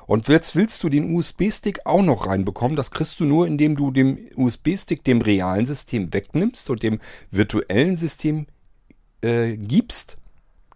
[0.07, 2.75] Und jetzt willst du den USB-Stick auch noch reinbekommen.
[2.75, 6.99] Das kriegst du nur, indem du dem USB-Stick dem realen System wegnimmst und dem
[7.31, 8.45] virtuellen System
[9.21, 10.17] äh, gibst.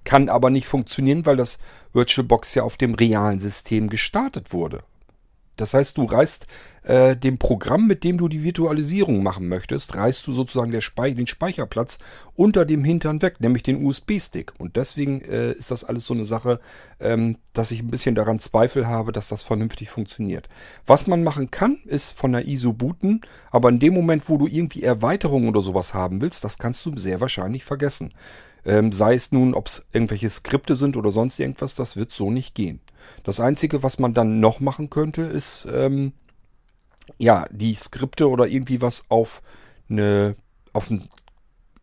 [0.04, 1.60] Kann aber nicht funktionieren, weil das
[1.93, 4.84] VirtualBox ja auf dem realen System gestartet wurde.
[5.60, 6.48] Das heißt, du reißt
[6.84, 11.28] äh, dem Programm, mit dem du die Virtualisierung machen möchtest, reißt du sozusagen Spei den
[11.28, 12.00] Speicherplatz
[12.36, 14.54] unter dem Hintern weg, nämlich den USB-Stick.
[14.58, 16.60] Und deswegen äh, ist das alles so eine Sache,
[17.00, 20.48] ähm, dass ich ein bisschen daran Zweifel habe, dass das vernünftig funktioniert.
[20.86, 24.48] Was man machen kann, ist von der ISO booten, aber in dem Moment, wo du
[24.48, 28.13] irgendwie Erweiterungen oder sowas haben willst, das kannst du sehr wahrscheinlich vergessen.
[28.65, 32.30] Ähm, sei es nun, ob es irgendwelche Skripte sind oder sonst irgendwas, das wird so
[32.32, 32.82] nicht gehen.
[33.24, 36.13] Das Einzige, was man dann noch machen könnte, ist ähm,
[37.17, 39.41] ja die Skripte oder irgendwie was auf
[39.89, 40.36] eine
[40.74, 41.08] auf ein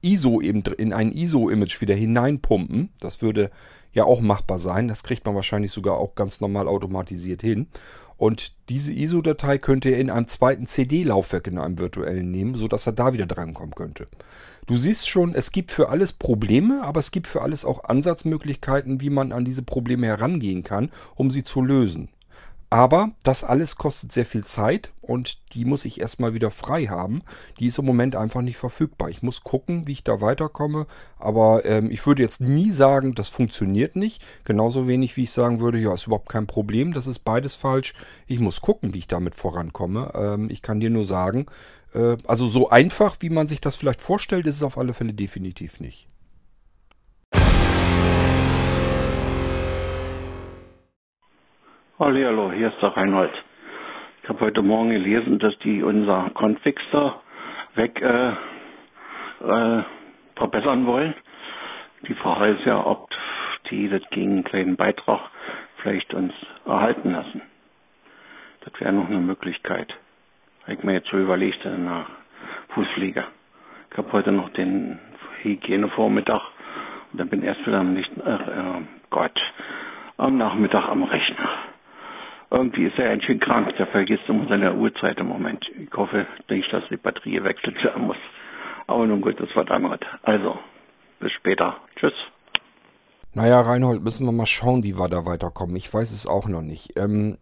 [0.02, 2.90] ISO eben in ein ISO-Image wieder hineinpumpen.
[3.00, 3.50] Das würde
[3.92, 4.88] ja auch machbar sein.
[4.88, 7.66] Das kriegt man wahrscheinlich sogar auch ganz normal automatisiert hin.
[8.16, 12.92] Und diese ISO-Datei könnte er in einem zweiten CD-Laufwerk in einem virtuellen nehmen, sodass er
[12.92, 14.06] da wieder drankommen könnte.
[14.66, 19.00] Du siehst schon, es gibt für alles Probleme, aber es gibt für alles auch Ansatzmöglichkeiten,
[19.00, 22.08] wie man an diese Probleme herangehen kann, um sie zu lösen.
[22.76, 27.22] Aber das alles kostet sehr viel Zeit und die muss ich erstmal wieder frei haben.
[27.58, 29.08] Die ist im Moment einfach nicht verfügbar.
[29.08, 30.86] Ich muss gucken, wie ich da weiterkomme.
[31.18, 34.22] Aber ähm, ich würde jetzt nie sagen, das funktioniert nicht.
[34.44, 36.92] Genauso wenig wie ich sagen würde, ja, ist überhaupt kein Problem.
[36.92, 37.94] Das ist beides falsch.
[38.26, 40.12] Ich muss gucken, wie ich damit vorankomme.
[40.14, 41.46] Ähm, ich kann dir nur sagen,
[41.94, 45.14] äh, also so einfach, wie man sich das vielleicht vorstellt, ist es auf alle Fälle
[45.14, 46.08] definitiv nicht.
[51.98, 53.32] Hallo, hier ist der Reinhold.
[54.22, 57.22] Ich habe heute Morgen gelesen, dass die unser Confixer
[57.74, 58.32] weg äh,
[59.42, 59.82] äh,
[60.36, 61.14] verbessern wollen.
[62.06, 63.08] Die Frage ist ja, ob
[63.70, 65.20] die das gegen einen kleinen Beitrag
[65.78, 66.34] vielleicht uns
[66.66, 67.40] erhalten lassen.
[68.66, 69.94] Das wäre noch eine Möglichkeit.
[70.64, 72.04] Habe ich mir jetzt so überlegt in der
[72.74, 73.24] Fußpflege.
[73.90, 74.98] Ich habe heute noch den
[75.40, 76.42] Hygienevormittag
[77.12, 79.40] und dann bin erst wieder am nächsten, äh, äh, Gott,
[80.18, 81.48] am Nachmittag am Rechner.
[82.50, 85.64] Irgendwie ist er ein bisschen krank, der vergisst immer seine Uhrzeit im Moment.
[85.78, 88.16] Ich hoffe nicht, dass die Batterie gewechselt werden muss.
[88.86, 90.02] Aber nun gut, das war damals.
[90.22, 90.58] Also,
[91.18, 91.76] bis später.
[91.96, 92.12] Tschüss.
[93.34, 95.76] Naja, Reinhold, müssen wir mal schauen, wie wir da weiterkommen.
[95.76, 96.96] Ich weiß es auch noch nicht.
[96.96, 97.36] Ähm,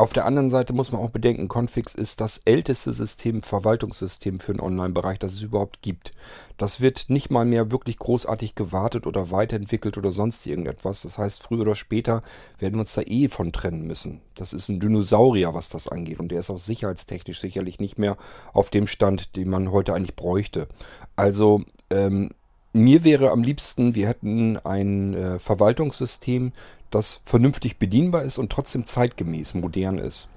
[0.00, 4.52] auf der anderen Seite muss man auch bedenken, Confix ist das älteste System, Verwaltungssystem für
[4.52, 6.12] den Online-Bereich, das es überhaupt gibt.
[6.56, 11.02] Das wird nicht mal mehr wirklich großartig gewartet oder weiterentwickelt oder sonst irgendetwas.
[11.02, 12.22] Das heißt, früher oder später
[12.58, 14.22] werden wir uns da eh von trennen müssen.
[14.34, 16.18] Das ist ein Dinosaurier, was das angeht.
[16.18, 18.16] Und der ist auch sicherheitstechnisch sicherlich nicht mehr
[18.54, 20.68] auf dem Stand, den man heute eigentlich bräuchte.
[21.14, 22.30] Also, ähm,
[22.72, 26.52] mir wäre am liebsten, wir hätten ein äh, Verwaltungssystem,
[26.90, 30.28] das vernünftig bedienbar ist und trotzdem zeitgemäß, modern ist.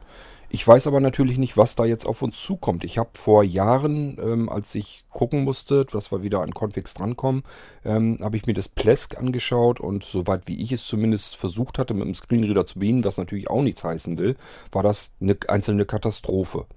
[0.55, 2.83] Ich weiß aber natürlich nicht, was da jetzt auf uns zukommt.
[2.83, 7.41] Ich habe vor Jahren, ähm, als ich gucken musste, dass wir wieder an Configs drankommen,
[7.83, 11.95] ähm, habe ich mir das Plesk angeschaut und soweit wie ich es zumindest versucht hatte,
[11.95, 14.35] mit dem Screenreader zu bedienen, was natürlich auch nichts heißen will,
[14.71, 16.67] war das eine einzelne Katastrophe.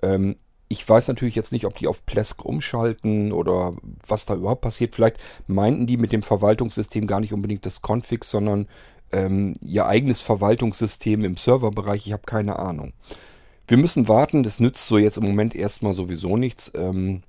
[0.00, 0.36] Ähm,
[0.68, 3.74] ich weiß natürlich jetzt nicht, ob die auf Plesk umschalten oder
[4.06, 4.94] was da überhaupt passiert.
[4.94, 8.66] Vielleicht meinten die mit dem Verwaltungssystem gar nicht unbedingt das Config, sondern
[9.12, 12.06] ähm, ihr eigenes Verwaltungssystem im Serverbereich.
[12.06, 12.92] Ich habe keine Ahnung.
[13.66, 16.72] Wir müssen warten, das nützt so jetzt im Moment erstmal sowieso nichts.
[16.74, 17.22] Ähm,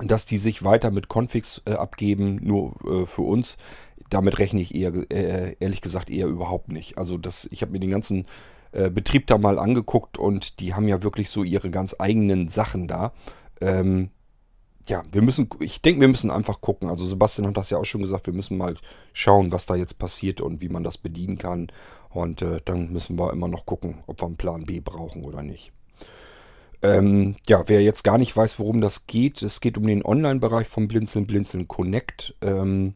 [0.00, 3.58] dass die sich weiter mit Configs äh, abgeben, nur äh, für uns,
[4.08, 6.98] damit rechne ich eher, äh, ehrlich gesagt eher überhaupt nicht.
[6.98, 8.26] Also das, ich habe mir den ganzen
[8.72, 12.88] äh, Betrieb da mal angeguckt und die haben ja wirklich so ihre ganz eigenen Sachen
[12.88, 13.12] da.
[13.60, 14.10] Ähm,
[14.88, 16.88] ja, wir müssen, ich denke, wir müssen einfach gucken.
[16.88, 18.74] Also Sebastian hat das ja auch schon gesagt, wir müssen mal
[19.12, 21.68] schauen, was da jetzt passiert und wie man das bedienen kann.
[22.10, 25.42] Und äh, dann müssen wir immer noch gucken, ob wir einen Plan B brauchen oder
[25.42, 25.72] nicht.
[26.82, 30.66] Ähm, ja, wer jetzt gar nicht weiß, worum das geht, es geht um den Online-Bereich
[30.66, 32.34] von Blinzeln Blinzeln Connect.
[32.40, 32.94] Ähm,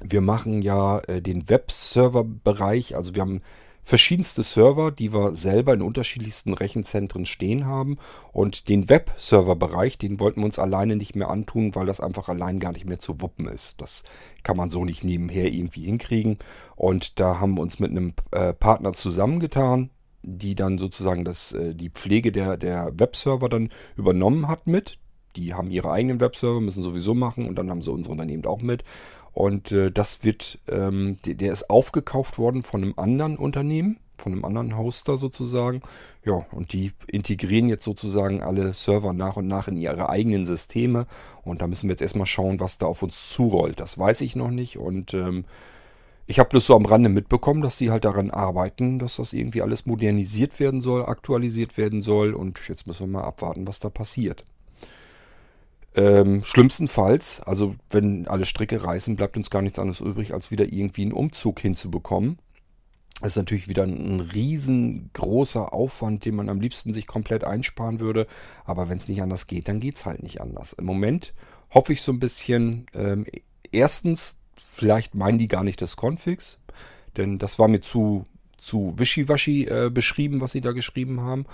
[0.00, 3.42] wir machen ja äh, den Web-Server-Bereich, also wir haben
[3.86, 7.98] verschiedenste Server, die wir selber in unterschiedlichsten Rechenzentren stehen haben.
[8.32, 12.58] Und den Web-Server-Bereich, den wollten wir uns alleine nicht mehr antun, weil das einfach allein
[12.58, 13.80] gar nicht mehr zu wuppen ist.
[13.80, 14.02] Das
[14.42, 16.36] kann man so nicht nebenher irgendwie hinkriegen.
[16.74, 19.90] Und da haben wir uns mit einem äh, Partner zusammengetan,
[20.24, 24.98] die dann sozusagen das, äh, die Pflege der, der Webserver dann übernommen hat mit.
[25.36, 28.62] Die haben ihre eigenen Webserver, müssen sowieso machen und dann haben sie unsere Unternehmen auch
[28.62, 28.82] mit.
[29.36, 34.32] Und äh, das wird, ähm, der, der, ist aufgekauft worden von einem anderen Unternehmen, von
[34.32, 35.82] einem anderen Hoster sozusagen.
[36.24, 41.06] Ja, und die integrieren jetzt sozusagen alle Server nach und nach in ihre eigenen Systeme.
[41.44, 43.78] Und da müssen wir jetzt erstmal schauen, was da auf uns zurollt.
[43.78, 44.78] Das weiß ich noch nicht.
[44.78, 45.44] Und ähm,
[46.26, 49.60] ich habe bloß so am Rande mitbekommen, dass sie halt daran arbeiten, dass das irgendwie
[49.60, 52.32] alles modernisiert werden soll, aktualisiert werden soll.
[52.32, 54.46] Und jetzt müssen wir mal abwarten, was da passiert.
[55.96, 60.70] Ähm, schlimmstenfalls, also wenn alle Stricke reißen, bleibt uns gar nichts anderes übrig, als wieder
[60.70, 62.38] irgendwie einen Umzug hinzubekommen.
[63.22, 68.26] Das ist natürlich wieder ein riesengroßer Aufwand, den man am liebsten sich komplett einsparen würde.
[68.66, 70.74] Aber wenn es nicht anders geht, dann geht es halt nicht anders.
[70.74, 71.32] Im Moment
[71.70, 73.24] hoffe ich so ein bisschen, ähm,
[73.72, 74.36] erstens,
[74.72, 76.58] vielleicht meinen die gar nicht das Configs,
[77.16, 78.26] denn das war mir zu,
[78.58, 81.46] zu wischiwaschi äh, beschrieben, was sie da geschrieben haben.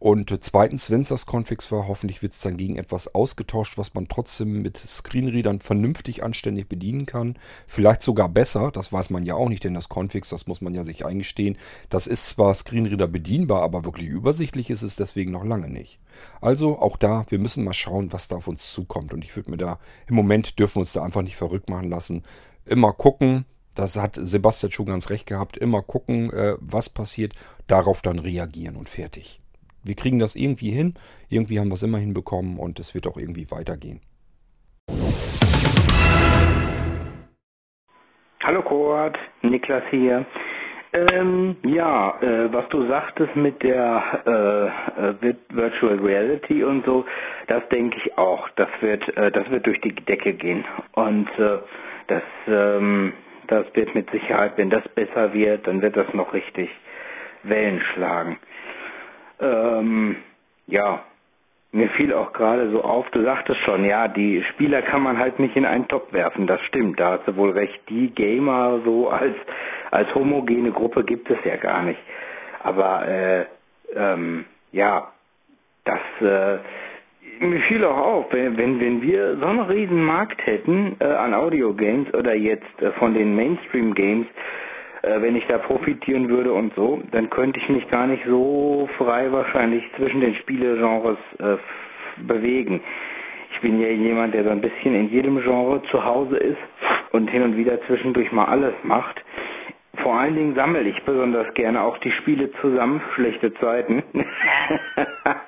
[0.00, 3.94] Und zweitens, wenn es das Configs war, hoffentlich wird es dann gegen etwas ausgetauscht, was
[3.94, 7.36] man trotzdem mit Screenreadern vernünftig anständig bedienen kann.
[7.66, 10.72] Vielleicht sogar besser, das weiß man ja auch nicht, denn das Configs, das muss man
[10.72, 11.58] ja sich eingestehen,
[11.90, 15.98] das ist zwar Screenreader bedienbar, aber wirklich übersichtlich ist es deswegen noch lange nicht.
[16.40, 19.12] Also auch da, wir müssen mal schauen, was da auf uns zukommt.
[19.12, 21.90] Und ich würde mir da, im Moment dürfen wir uns da einfach nicht verrückt machen
[21.90, 22.22] lassen.
[22.64, 27.34] Immer gucken, das hat Sebastian schon ganz recht gehabt, immer gucken, äh, was passiert,
[27.66, 29.40] darauf dann reagieren und fertig
[29.84, 30.94] wir kriegen das irgendwie hin.
[31.28, 34.00] Irgendwie haben wir es immer hinbekommen und es wird auch irgendwie weitergehen.
[38.42, 40.24] Hallo Kurt, Niklas hier.
[40.92, 47.04] Ähm, ja, äh, was du sagtest mit der äh, äh Virtual Reality und so,
[47.46, 48.48] das denke ich auch.
[48.56, 51.58] Das wird, äh, das wird durch die Decke gehen und äh,
[52.06, 53.12] das, ähm,
[53.48, 56.70] das wird mit Sicherheit, wenn das besser wird, dann wird das noch richtig
[57.42, 58.38] Wellen schlagen.
[59.40, 60.16] Ähm,
[60.66, 61.02] ja,
[61.72, 65.38] mir fiel auch gerade so auf, du sagtest schon, ja, die Spieler kann man halt
[65.38, 67.78] nicht in einen Topf werfen, das stimmt, da hast du wohl recht.
[67.88, 69.34] Die Gamer so als,
[69.90, 72.00] als homogene Gruppe gibt es ja gar nicht.
[72.62, 73.44] Aber äh,
[73.94, 75.12] ähm, ja,
[75.84, 76.58] das äh,
[77.40, 81.34] mir fiel auch auf, wenn, wenn, wenn wir so einen riesen Markt hätten äh, an
[81.34, 84.26] Audio-Games oder jetzt äh, von den Mainstream-Games,
[85.02, 88.88] äh, wenn ich da profitieren würde und so, dann könnte ich mich gar nicht so
[88.98, 91.56] frei wahrscheinlich zwischen den Spielegenres äh,
[92.26, 92.80] bewegen.
[93.52, 96.58] Ich bin ja jemand, der so ein bisschen in jedem Genre zu Hause ist
[97.12, 99.22] und hin und wieder zwischendurch mal alles macht.
[100.02, 104.02] Vor allen Dingen sammle ich besonders gerne auch die Spiele zusammen, schlechte Zeiten.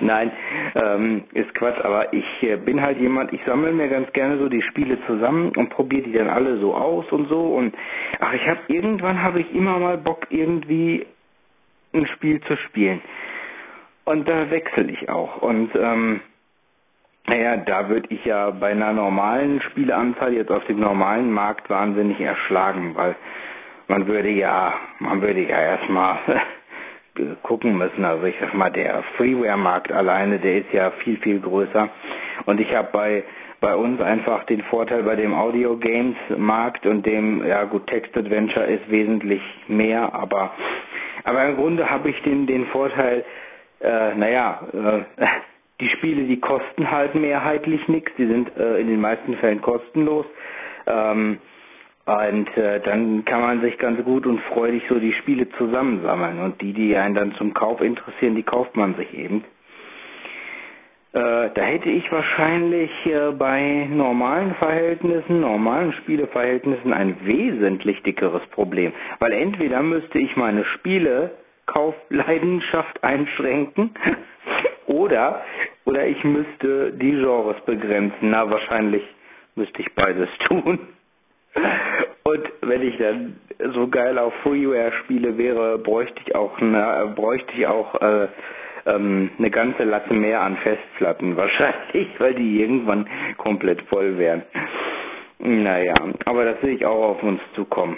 [0.00, 0.30] Nein,
[0.74, 4.48] ähm, ist Quatsch, aber ich äh, bin halt jemand, ich sammle mir ganz gerne so
[4.48, 7.74] die Spiele zusammen und probiere die dann alle so aus und so und
[8.20, 11.06] ach, ich habe irgendwann habe ich immer mal Bock irgendwie
[11.94, 13.00] ein Spiel zu spielen.
[14.04, 15.42] Und da wechsle ich auch.
[15.42, 16.20] Und ähm,
[17.26, 22.20] naja, da würde ich ja bei einer normalen Spieleanzahl jetzt auf dem normalen Markt wahnsinnig
[22.20, 23.16] erschlagen, weil
[23.86, 26.18] man würde ja, man würde ja erstmal
[27.42, 28.04] gucken müssen.
[28.04, 31.88] Also ich sag mal, der Freeware-Markt alleine, der ist ja viel, viel größer.
[32.46, 33.24] Und ich habe bei
[33.60, 38.16] bei uns einfach den Vorteil bei dem Audio Games Markt und dem, ja gut, Text
[38.16, 40.52] Adventure ist wesentlich mehr, aber
[41.24, 43.24] aber im Grunde habe ich den den Vorteil,
[43.80, 45.24] äh, naja, äh,
[45.80, 50.26] die Spiele, die kosten halt mehrheitlich nichts, die sind äh, in den meisten Fällen kostenlos.
[50.86, 51.38] Ähm,
[52.08, 56.40] und äh, dann kann man sich ganz gut und freudig so die Spiele zusammensammeln.
[56.40, 59.44] Und die, die einen dann zum Kauf interessieren, die kauft man sich eben.
[61.12, 68.94] Äh, da hätte ich wahrscheinlich äh, bei normalen Verhältnissen, normalen Spieleverhältnissen ein wesentlich dickeres Problem.
[69.18, 73.90] Weil entweder müsste ich meine Spielekaufleidenschaft einschränken
[74.86, 75.42] oder,
[75.84, 78.30] oder ich müsste die Genres begrenzen.
[78.30, 79.02] Na, wahrscheinlich
[79.56, 80.78] müsste ich beides tun.
[82.28, 83.36] Und wenn ich dann
[83.72, 88.28] so geil auf Freeware spiele wäre, bräuchte ich auch, ne, bräuchte ich auch äh,
[88.84, 94.42] ähm, eine ganze Latte mehr an Festplatten wahrscheinlich, weil die irgendwann komplett voll wären.
[95.38, 95.94] Naja,
[96.26, 97.96] aber das sehe ich auch auf uns zukommen.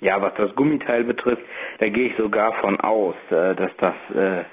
[0.00, 1.42] Ja, was das Gummiteil betrifft,
[1.80, 4.44] da gehe ich sogar von aus, äh, dass das äh,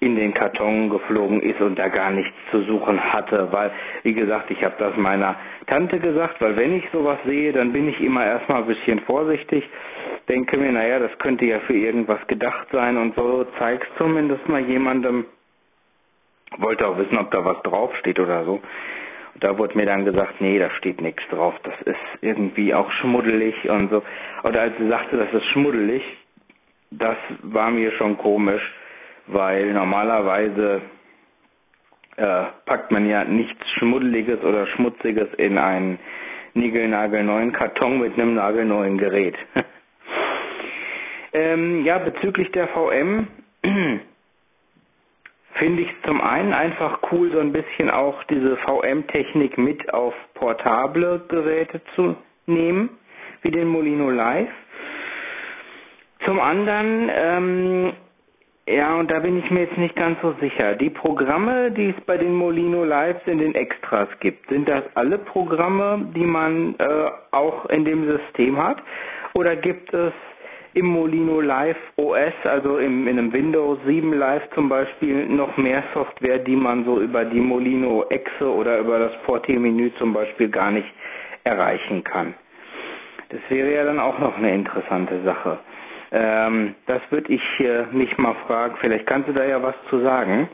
[0.00, 3.70] in den Karton geflogen ist und da gar nichts zu suchen hatte, weil,
[4.02, 5.36] wie gesagt, ich habe das meiner
[5.66, 9.62] Tante gesagt, weil wenn ich sowas sehe, dann bin ich immer erstmal ein bisschen vorsichtig,
[10.26, 14.62] denke mir, naja, das könnte ja für irgendwas gedacht sein und so zeig's zumindest mal
[14.62, 15.26] jemandem.
[16.56, 18.60] Wollte auch wissen, ob da was draufsteht oder so.
[19.38, 23.68] Da wurde mir dann gesagt, nee, da steht nichts drauf, das ist irgendwie auch schmuddelig
[23.68, 24.02] und so.
[24.44, 26.02] Oder als sie sagte, das ist schmuddelig,
[26.90, 28.62] das war mir schon komisch
[29.32, 30.82] weil normalerweise
[32.16, 35.98] äh, packt man ja nichts Schmuddeliges oder Schmutziges in einen
[36.54, 39.36] niegelnagelneuen Karton mit einem nagelneuen Gerät.
[41.32, 43.28] ähm, ja, bezüglich der VM
[45.54, 51.22] finde ich zum einen einfach cool, so ein bisschen auch diese VM-Technik mit auf portable
[51.28, 52.16] Geräte zu
[52.46, 52.90] nehmen,
[53.42, 54.50] wie den Molino Live.
[56.24, 57.92] Zum anderen ähm,
[58.70, 60.74] ja, und da bin ich mir jetzt nicht ganz so sicher.
[60.74, 65.18] Die Programme, die es bei den Molino Lives in den Extras gibt, sind das alle
[65.18, 68.78] Programme, die man äh, auch in dem System hat?
[69.34, 70.12] Oder gibt es
[70.74, 75.82] im Molino Live OS, also im, in einem Windows 7 Live zum Beispiel, noch mehr
[75.92, 80.70] Software, die man so über die Molino Exe oder über das Portier-Menü zum Beispiel gar
[80.70, 80.88] nicht
[81.44, 82.34] erreichen kann?
[83.30, 85.58] Das wäre ja dann auch noch eine interessante Sache.
[86.12, 88.76] Ähm, das würde ich äh, mich mal fragen.
[88.80, 90.48] Vielleicht kannst du da ja was zu sagen.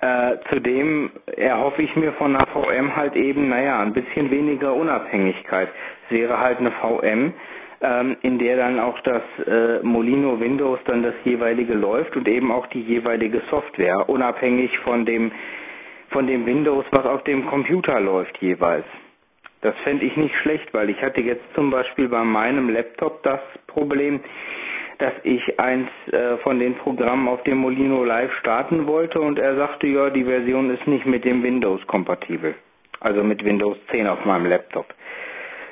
[0.00, 5.68] Äh, zudem erhoffe ich mir von einer VM halt eben, naja, ein bisschen weniger Unabhängigkeit.
[6.06, 7.32] Es wäre halt eine VM,
[7.80, 12.52] ähm, in der dann auch das äh, Molino Windows dann das jeweilige läuft und eben
[12.52, 15.32] auch die jeweilige Software, unabhängig von dem
[16.10, 18.86] von dem Windows, was auf dem Computer läuft jeweils.
[19.60, 23.40] Das fände ich nicht schlecht, weil ich hatte jetzt zum Beispiel bei meinem Laptop das
[23.78, 24.20] Problem,
[24.98, 29.54] dass ich eins äh, von den Programmen auf dem Molino Live starten wollte und er
[29.54, 32.54] sagte, ja, die Version ist nicht mit dem Windows kompatibel.
[33.00, 34.86] Also mit Windows 10 auf meinem Laptop.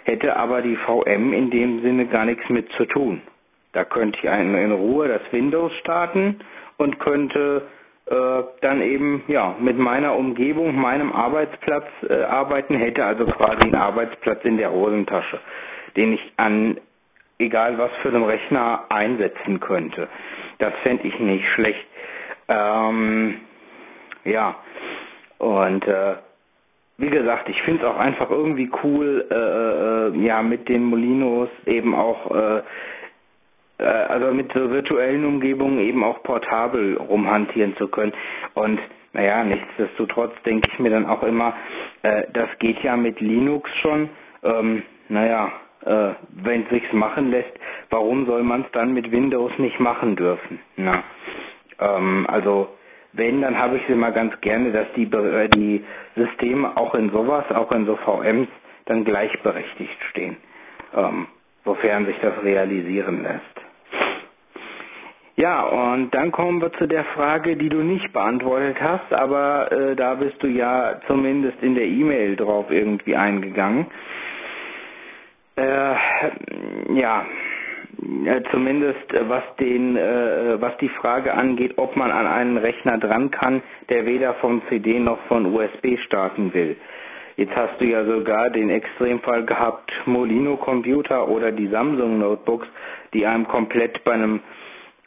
[0.04, 3.20] Hätte aber die VM in dem Sinne gar nichts mit zu tun.
[3.72, 6.36] Da könnte ich in Ruhe das Windows starten
[6.76, 7.62] und könnte
[8.06, 8.14] äh,
[8.60, 14.44] dann eben ja mit meiner Umgebung, meinem Arbeitsplatz äh, arbeiten hätte, also quasi einen Arbeitsplatz
[14.44, 15.40] in der Hosentasche,
[15.96, 16.76] den ich an
[17.38, 20.08] egal was für einem Rechner einsetzen könnte.
[20.58, 21.86] Das fände ich nicht schlecht.
[22.48, 23.40] Ähm,
[24.24, 24.56] ja,
[25.38, 26.14] und äh,
[26.98, 31.50] wie gesagt, ich finde es auch einfach irgendwie cool, äh, äh, ja, mit den Molinos
[31.66, 32.62] eben auch äh,
[33.78, 38.12] äh, also mit so virtuellen Umgebungen eben auch portabel rumhantieren zu können.
[38.54, 38.80] Und
[39.12, 41.54] naja, nichtsdestotrotz denke ich mir dann auch immer,
[42.02, 44.08] äh, das geht ja mit Linux schon.
[44.42, 45.52] Ähm, naja,
[45.86, 47.52] äh, wenn es sich machen lässt,
[47.90, 50.58] warum soll man es dann mit Windows nicht machen dürfen?
[50.76, 51.02] Na,
[51.80, 52.68] ähm, also
[53.12, 55.84] wenn, dann habe ich sie mal ganz gerne, dass die, äh, die
[56.16, 58.48] Systeme auch in sowas, auch in so VMs,
[58.86, 60.36] dann gleichberechtigt stehen,
[60.94, 61.26] ähm,
[61.64, 63.66] sofern sich das realisieren lässt.
[65.38, 69.94] Ja, und dann kommen wir zu der Frage, die du nicht beantwortet hast, aber äh,
[69.94, 73.86] da bist du ja zumindest in der E-Mail drauf irgendwie eingegangen.
[75.56, 75.94] Äh,
[76.94, 77.24] ja,
[78.26, 82.98] äh, zumindest äh, was den, äh, was die Frage angeht, ob man an einen Rechner
[82.98, 86.76] dran kann, der weder von CD noch von USB starten will.
[87.36, 92.66] Jetzt hast du ja sogar den Extremfall gehabt, Molino Computer oder die Samsung Notebooks,
[93.14, 94.40] die einem komplett bei einem,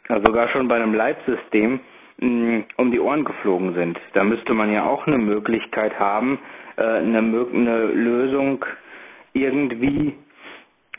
[0.08, 1.78] sogar schon bei einem Live-System
[2.18, 4.00] mm, um die Ohren geflogen sind.
[4.14, 6.40] Da müsste man ja auch eine Möglichkeit haben,
[6.76, 8.64] äh, eine, eine Lösung
[9.32, 10.14] irgendwie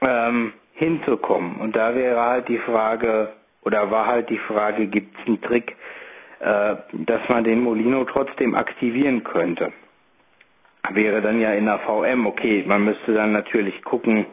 [0.02, 1.58] ähm, hinzukommen.
[1.58, 3.34] Und da wäre halt die Frage,
[3.64, 5.76] oder war halt die Frage, gibt es einen Trick,
[6.39, 9.72] äh, dass man den Molino trotzdem aktivieren könnte?
[10.89, 14.26] wäre dann ja in der VM, okay, man müsste dann natürlich gucken,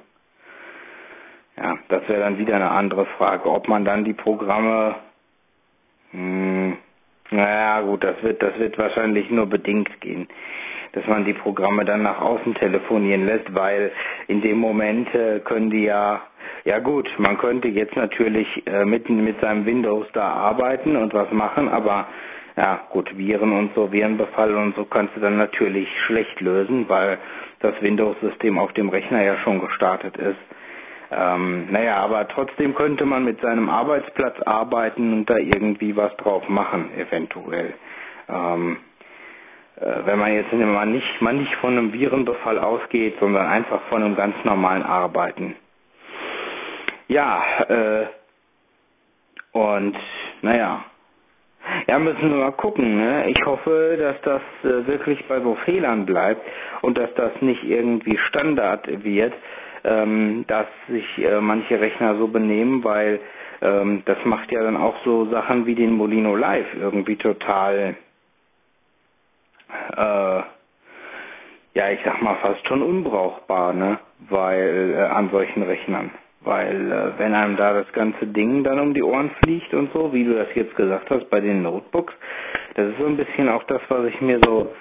[1.56, 4.96] ja, das wäre dann wieder eine andere Frage, ob man dann die Programme,
[6.12, 6.76] mh, hm,
[7.30, 10.28] naja gut, das wird, das wird wahrscheinlich nur bedingt gehen,
[10.98, 13.92] dass man die Programme dann nach außen telefonieren lässt, weil
[14.26, 16.22] in dem Moment äh, können die ja,
[16.64, 21.30] ja gut, man könnte jetzt natürlich äh, mitten mit seinem Windows da arbeiten und was
[21.30, 22.08] machen, aber
[22.56, 27.18] ja, gut, Viren und so, Virenbefall und so kannst du dann natürlich schlecht lösen, weil
[27.60, 30.38] das Windows-System auf dem Rechner ja schon gestartet ist.
[31.12, 36.48] Ähm, naja, aber trotzdem könnte man mit seinem Arbeitsplatz arbeiten und da irgendwie was drauf
[36.48, 37.74] machen, eventuell.
[38.28, 38.87] Ähm, äh,
[39.80, 44.16] wenn man jetzt mal nicht, mal nicht von einem Virenbefall ausgeht, sondern einfach von einem
[44.16, 45.54] ganz normalen Arbeiten.
[47.08, 48.06] Ja, äh,
[49.52, 49.96] und
[50.42, 50.84] naja,
[51.86, 52.96] ja, müssen wir mal gucken.
[52.96, 53.30] Ne?
[53.30, 56.42] Ich hoffe, dass das äh, wirklich bei so Fehlern bleibt
[56.82, 59.32] und dass das nicht irgendwie Standard wird,
[59.84, 63.20] ähm, dass sich äh, manche Rechner so benehmen, weil
[63.60, 67.96] ähm, das macht ja dann auch so Sachen wie den Molino Live irgendwie total,
[69.96, 70.42] äh,
[71.74, 73.98] ja, ich sag mal fast schon unbrauchbar, ne?
[74.28, 76.10] Weil äh, an solchen Rechnern.
[76.40, 80.12] Weil äh, wenn einem da das ganze Ding dann um die Ohren fliegt und so,
[80.12, 82.14] wie du das jetzt gesagt hast bei den Notebooks,
[82.74, 84.72] das ist so ein bisschen auch das, was ich mir so,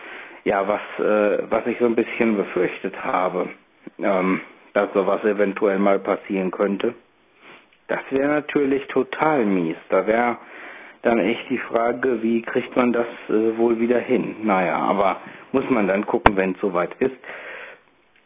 [0.44, 3.50] ja, was, äh, was ich so ein bisschen befürchtet habe,
[4.00, 4.42] ähm,
[4.74, 6.94] dass sowas eventuell mal passieren könnte.
[7.88, 9.78] Das wäre natürlich total mies.
[9.90, 10.38] Da wäre
[11.08, 14.36] dann echt die Frage, wie kriegt man das äh, wohl wieder hin?
[14.44, 15.18] Naja, aber
[15.54, 17.16] muss man dann gucken, wenn es soweit ist.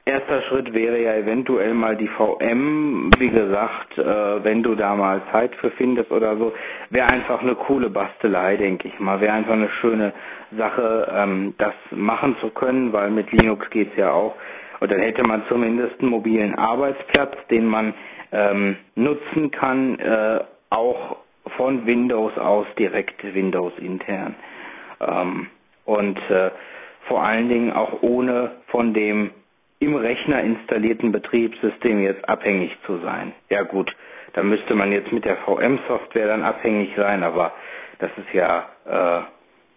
[0.03, 5.21] Erster Schritt wäre ja eventuell mal die VM, wie gesagt, äh, wenn du da mal
[5.32, 6.53] Zeit für findest oder so,
[6.89, 9.21] wäre einfach eine coole Bastelei, denke ich mal.
[9.21, 10.11] Wäre einfach eine schöne
[10.57, 14.36] Sache, ähm, das machen zu können, weil mit Linux geht's ja auch.
[14.79, 17.93] Und dann hätte man zumindest einen mobilen Arbeitsplatz, den man
[18.32, 20.39] ähm, nutzen kann, äh,
[20.71, 21.17] auch
[21.62, 24.34] von Windows aus, direkt Windows intern.
[24.99, 25.45] Ähm,
[25.86, 26.49] und äh,
[27.07, 29.30] vor allen Dingen auch ohne von dem
[29.78, 33.34] im Rechner installierten Betriebssystem jetzt abhängig zu sein.
[33.49, 33.95] Ja gut,
[34.34, 37.53] da müsste man jetzt mit der VM-Software dann abhängig sein, aber
[37.99, 39.22] das ist ja, äh,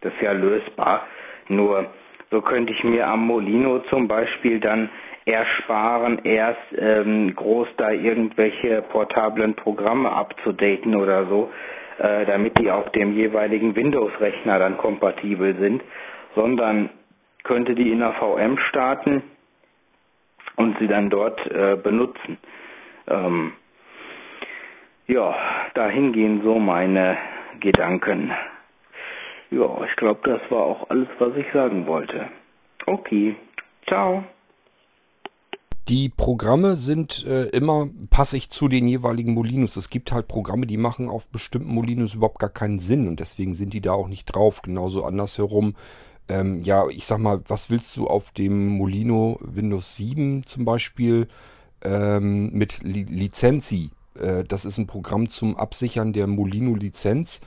[0.01, 1.07] das ist ja lösbar.
[1.49, 1.85] Nur
[2.31, 4.89] so könnte ich mir am Molino zum Beispiel dann
[5.27, 11.51] ersparen, erst ähm, groß da irgendwelche portablen Programme abzudaten oder so,
[11.99, 15.83] äh, damit die auf dem jeweiligen Windows-Rechner dann kompatibel sind,
[16.35, 16.91] sondern
[17.43, 19.23] könnte die in der VM starten
[20.57, 22.39] und sie dann dort äh, benutzen.
[23.09, 23.53] Ähm,
[25.07, 25.35] ja,
[25.75, 27.17] dahin gehen so meine
[27.61, 28.33] Gedanken.
[29.51, 32.29] Ja, ich glaube, das war auch alles, was ich sagen wollte.
[32.87, 33.37] Okay,
[33.87, 34.25] ciao.
[35.89, 39.77] Die Programme sind äh, immer passig zu den jeweiligen Molinos.
[39.77, 43.53] Es gibt halt Programme, die machen auf bestimmten Molinos überhaupt gar keinen Sinn und deswegen
[43.53, 44.63] sind die da auch nicht drauf.
[44.63, 45.75] Genauso andersherum
[46.29, 51.29] ähm, ja, ich sag mal, was willst du auf dem Molino Windows 7 zum Beispiel
[51.83, 53.91] ähm, mit Li Lizenzi?
[54.19, 57.41] Äh, das ist ein Programm zum Absichern der Molino-Lizenz.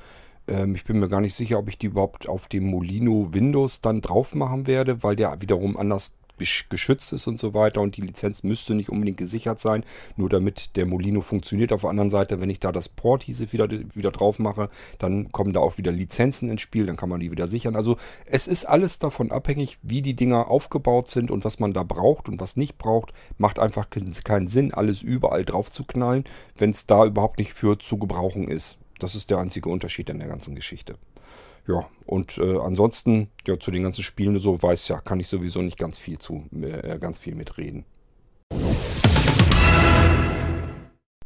[0.47, 3.81] Ähm, ich bin mir gar nicht sicher, ob ich die überhaupt auf dem Molino Windows
[3.81, 8.01] dann drauf machen werde, weil der wiederum anders geschützt ist und so weiter und die
[8.01, 9.83] Lizenz müsste nicht unbedingt gesichert sein,
[10.15, 11.71] nur damit der Molino funktioniert.
[11.71, 14.69] Auf der anderen Seite, wenn ich da das Port hieße wieder, wieder drauf mache,
[14.99, 17.75] dann kommen da auch wieder Lizenzen ins Spiel, dann kann man die wieder sichern.
[17.75, 21.83] Also es ist alles davon abhängig, wie die Dinger aufgebaut sind und was man da
[21.83, 23.13] braucht und was nicht braucht.
[23.37, 26.23] Macht einfach keinen Sinn, alles überall drauf zu knallen,
[26.57, 28.77] wenn es da überhaupt nicht für zu gebrauchen ist.
[28.99, 30.95] Das ist der einzige Unterschied in der ganzen Geschichte.
[31.67, 35.61] Ja, und äh, ansonsten, ja, zu den ganzen Spielen so, weiß ja, kann ich sowieso
[35.61, 37.83] nicht ganz viel zu, äh, ganz viel mitreden.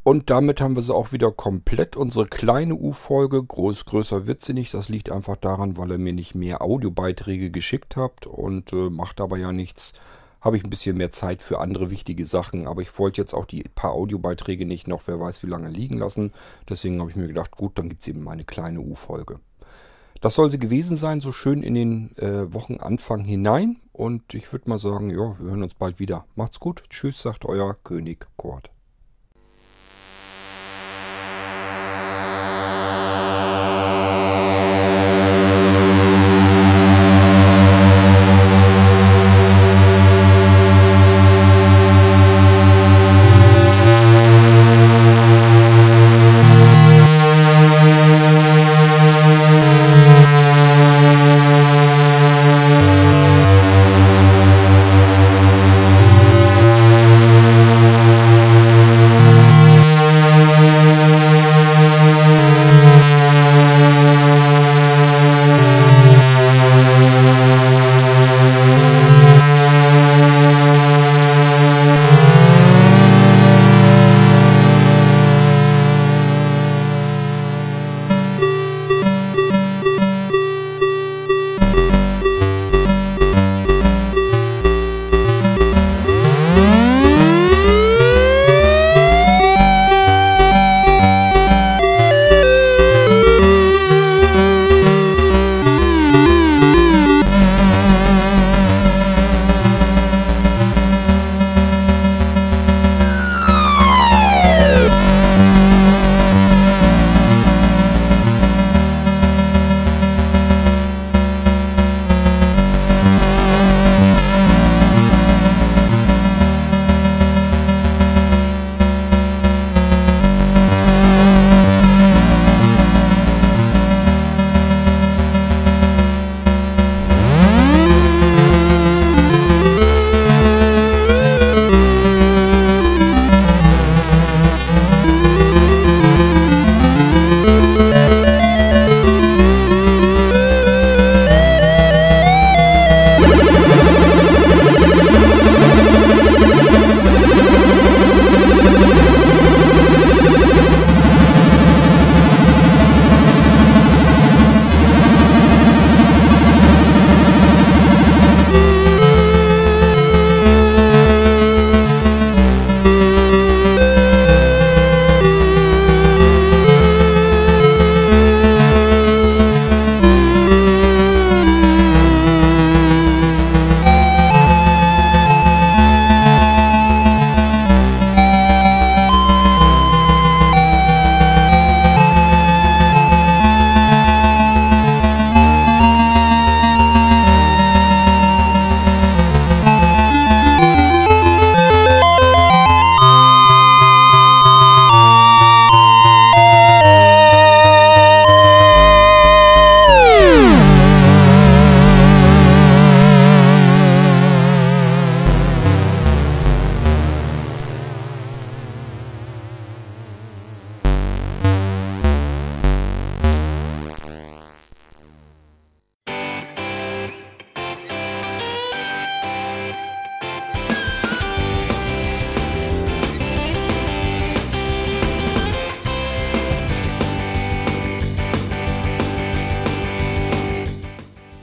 [0.03, 1.95] Und damit haben wir sie auch wieder komplett.
[1.95, 3.43] Unsere kleine U-Folge.
[3.43, 4.73] Groß, größer wird sie nicht.
[4.73, 8.25] Das liegt einfach daran, weil ihr mir nicht mehr Audiobeiträge geschickt habt.
[8.25, 9.93] Und äh, macht aber ja nichts.
[10.41, 12.65] habe ich ein bisschen mehr Zeit für andere wichtige Sachen.
[12.65, 15.99] Aber ich wollte jetzt auch die paar Audiobeiträge nicht noch, wer weiß wie lange liegen
[15.99, 16.31] lassen.
[16.67, 19.39] Deswegen habe ich mir gedacht, gut, dann gibt es eben eine kleine U-Folge.
[20.21, 23.77] Das soll sie gewesen sein, so schön in den äh, Wochenanfang hinein.
[23.91, 26.25] Und ich würde mal sagen, ja, wir hören uns bald wieder.
[26.35, 26.83] Macht's gut.
[26.91, 28.69] Tschüss, sagt euer König Kurt.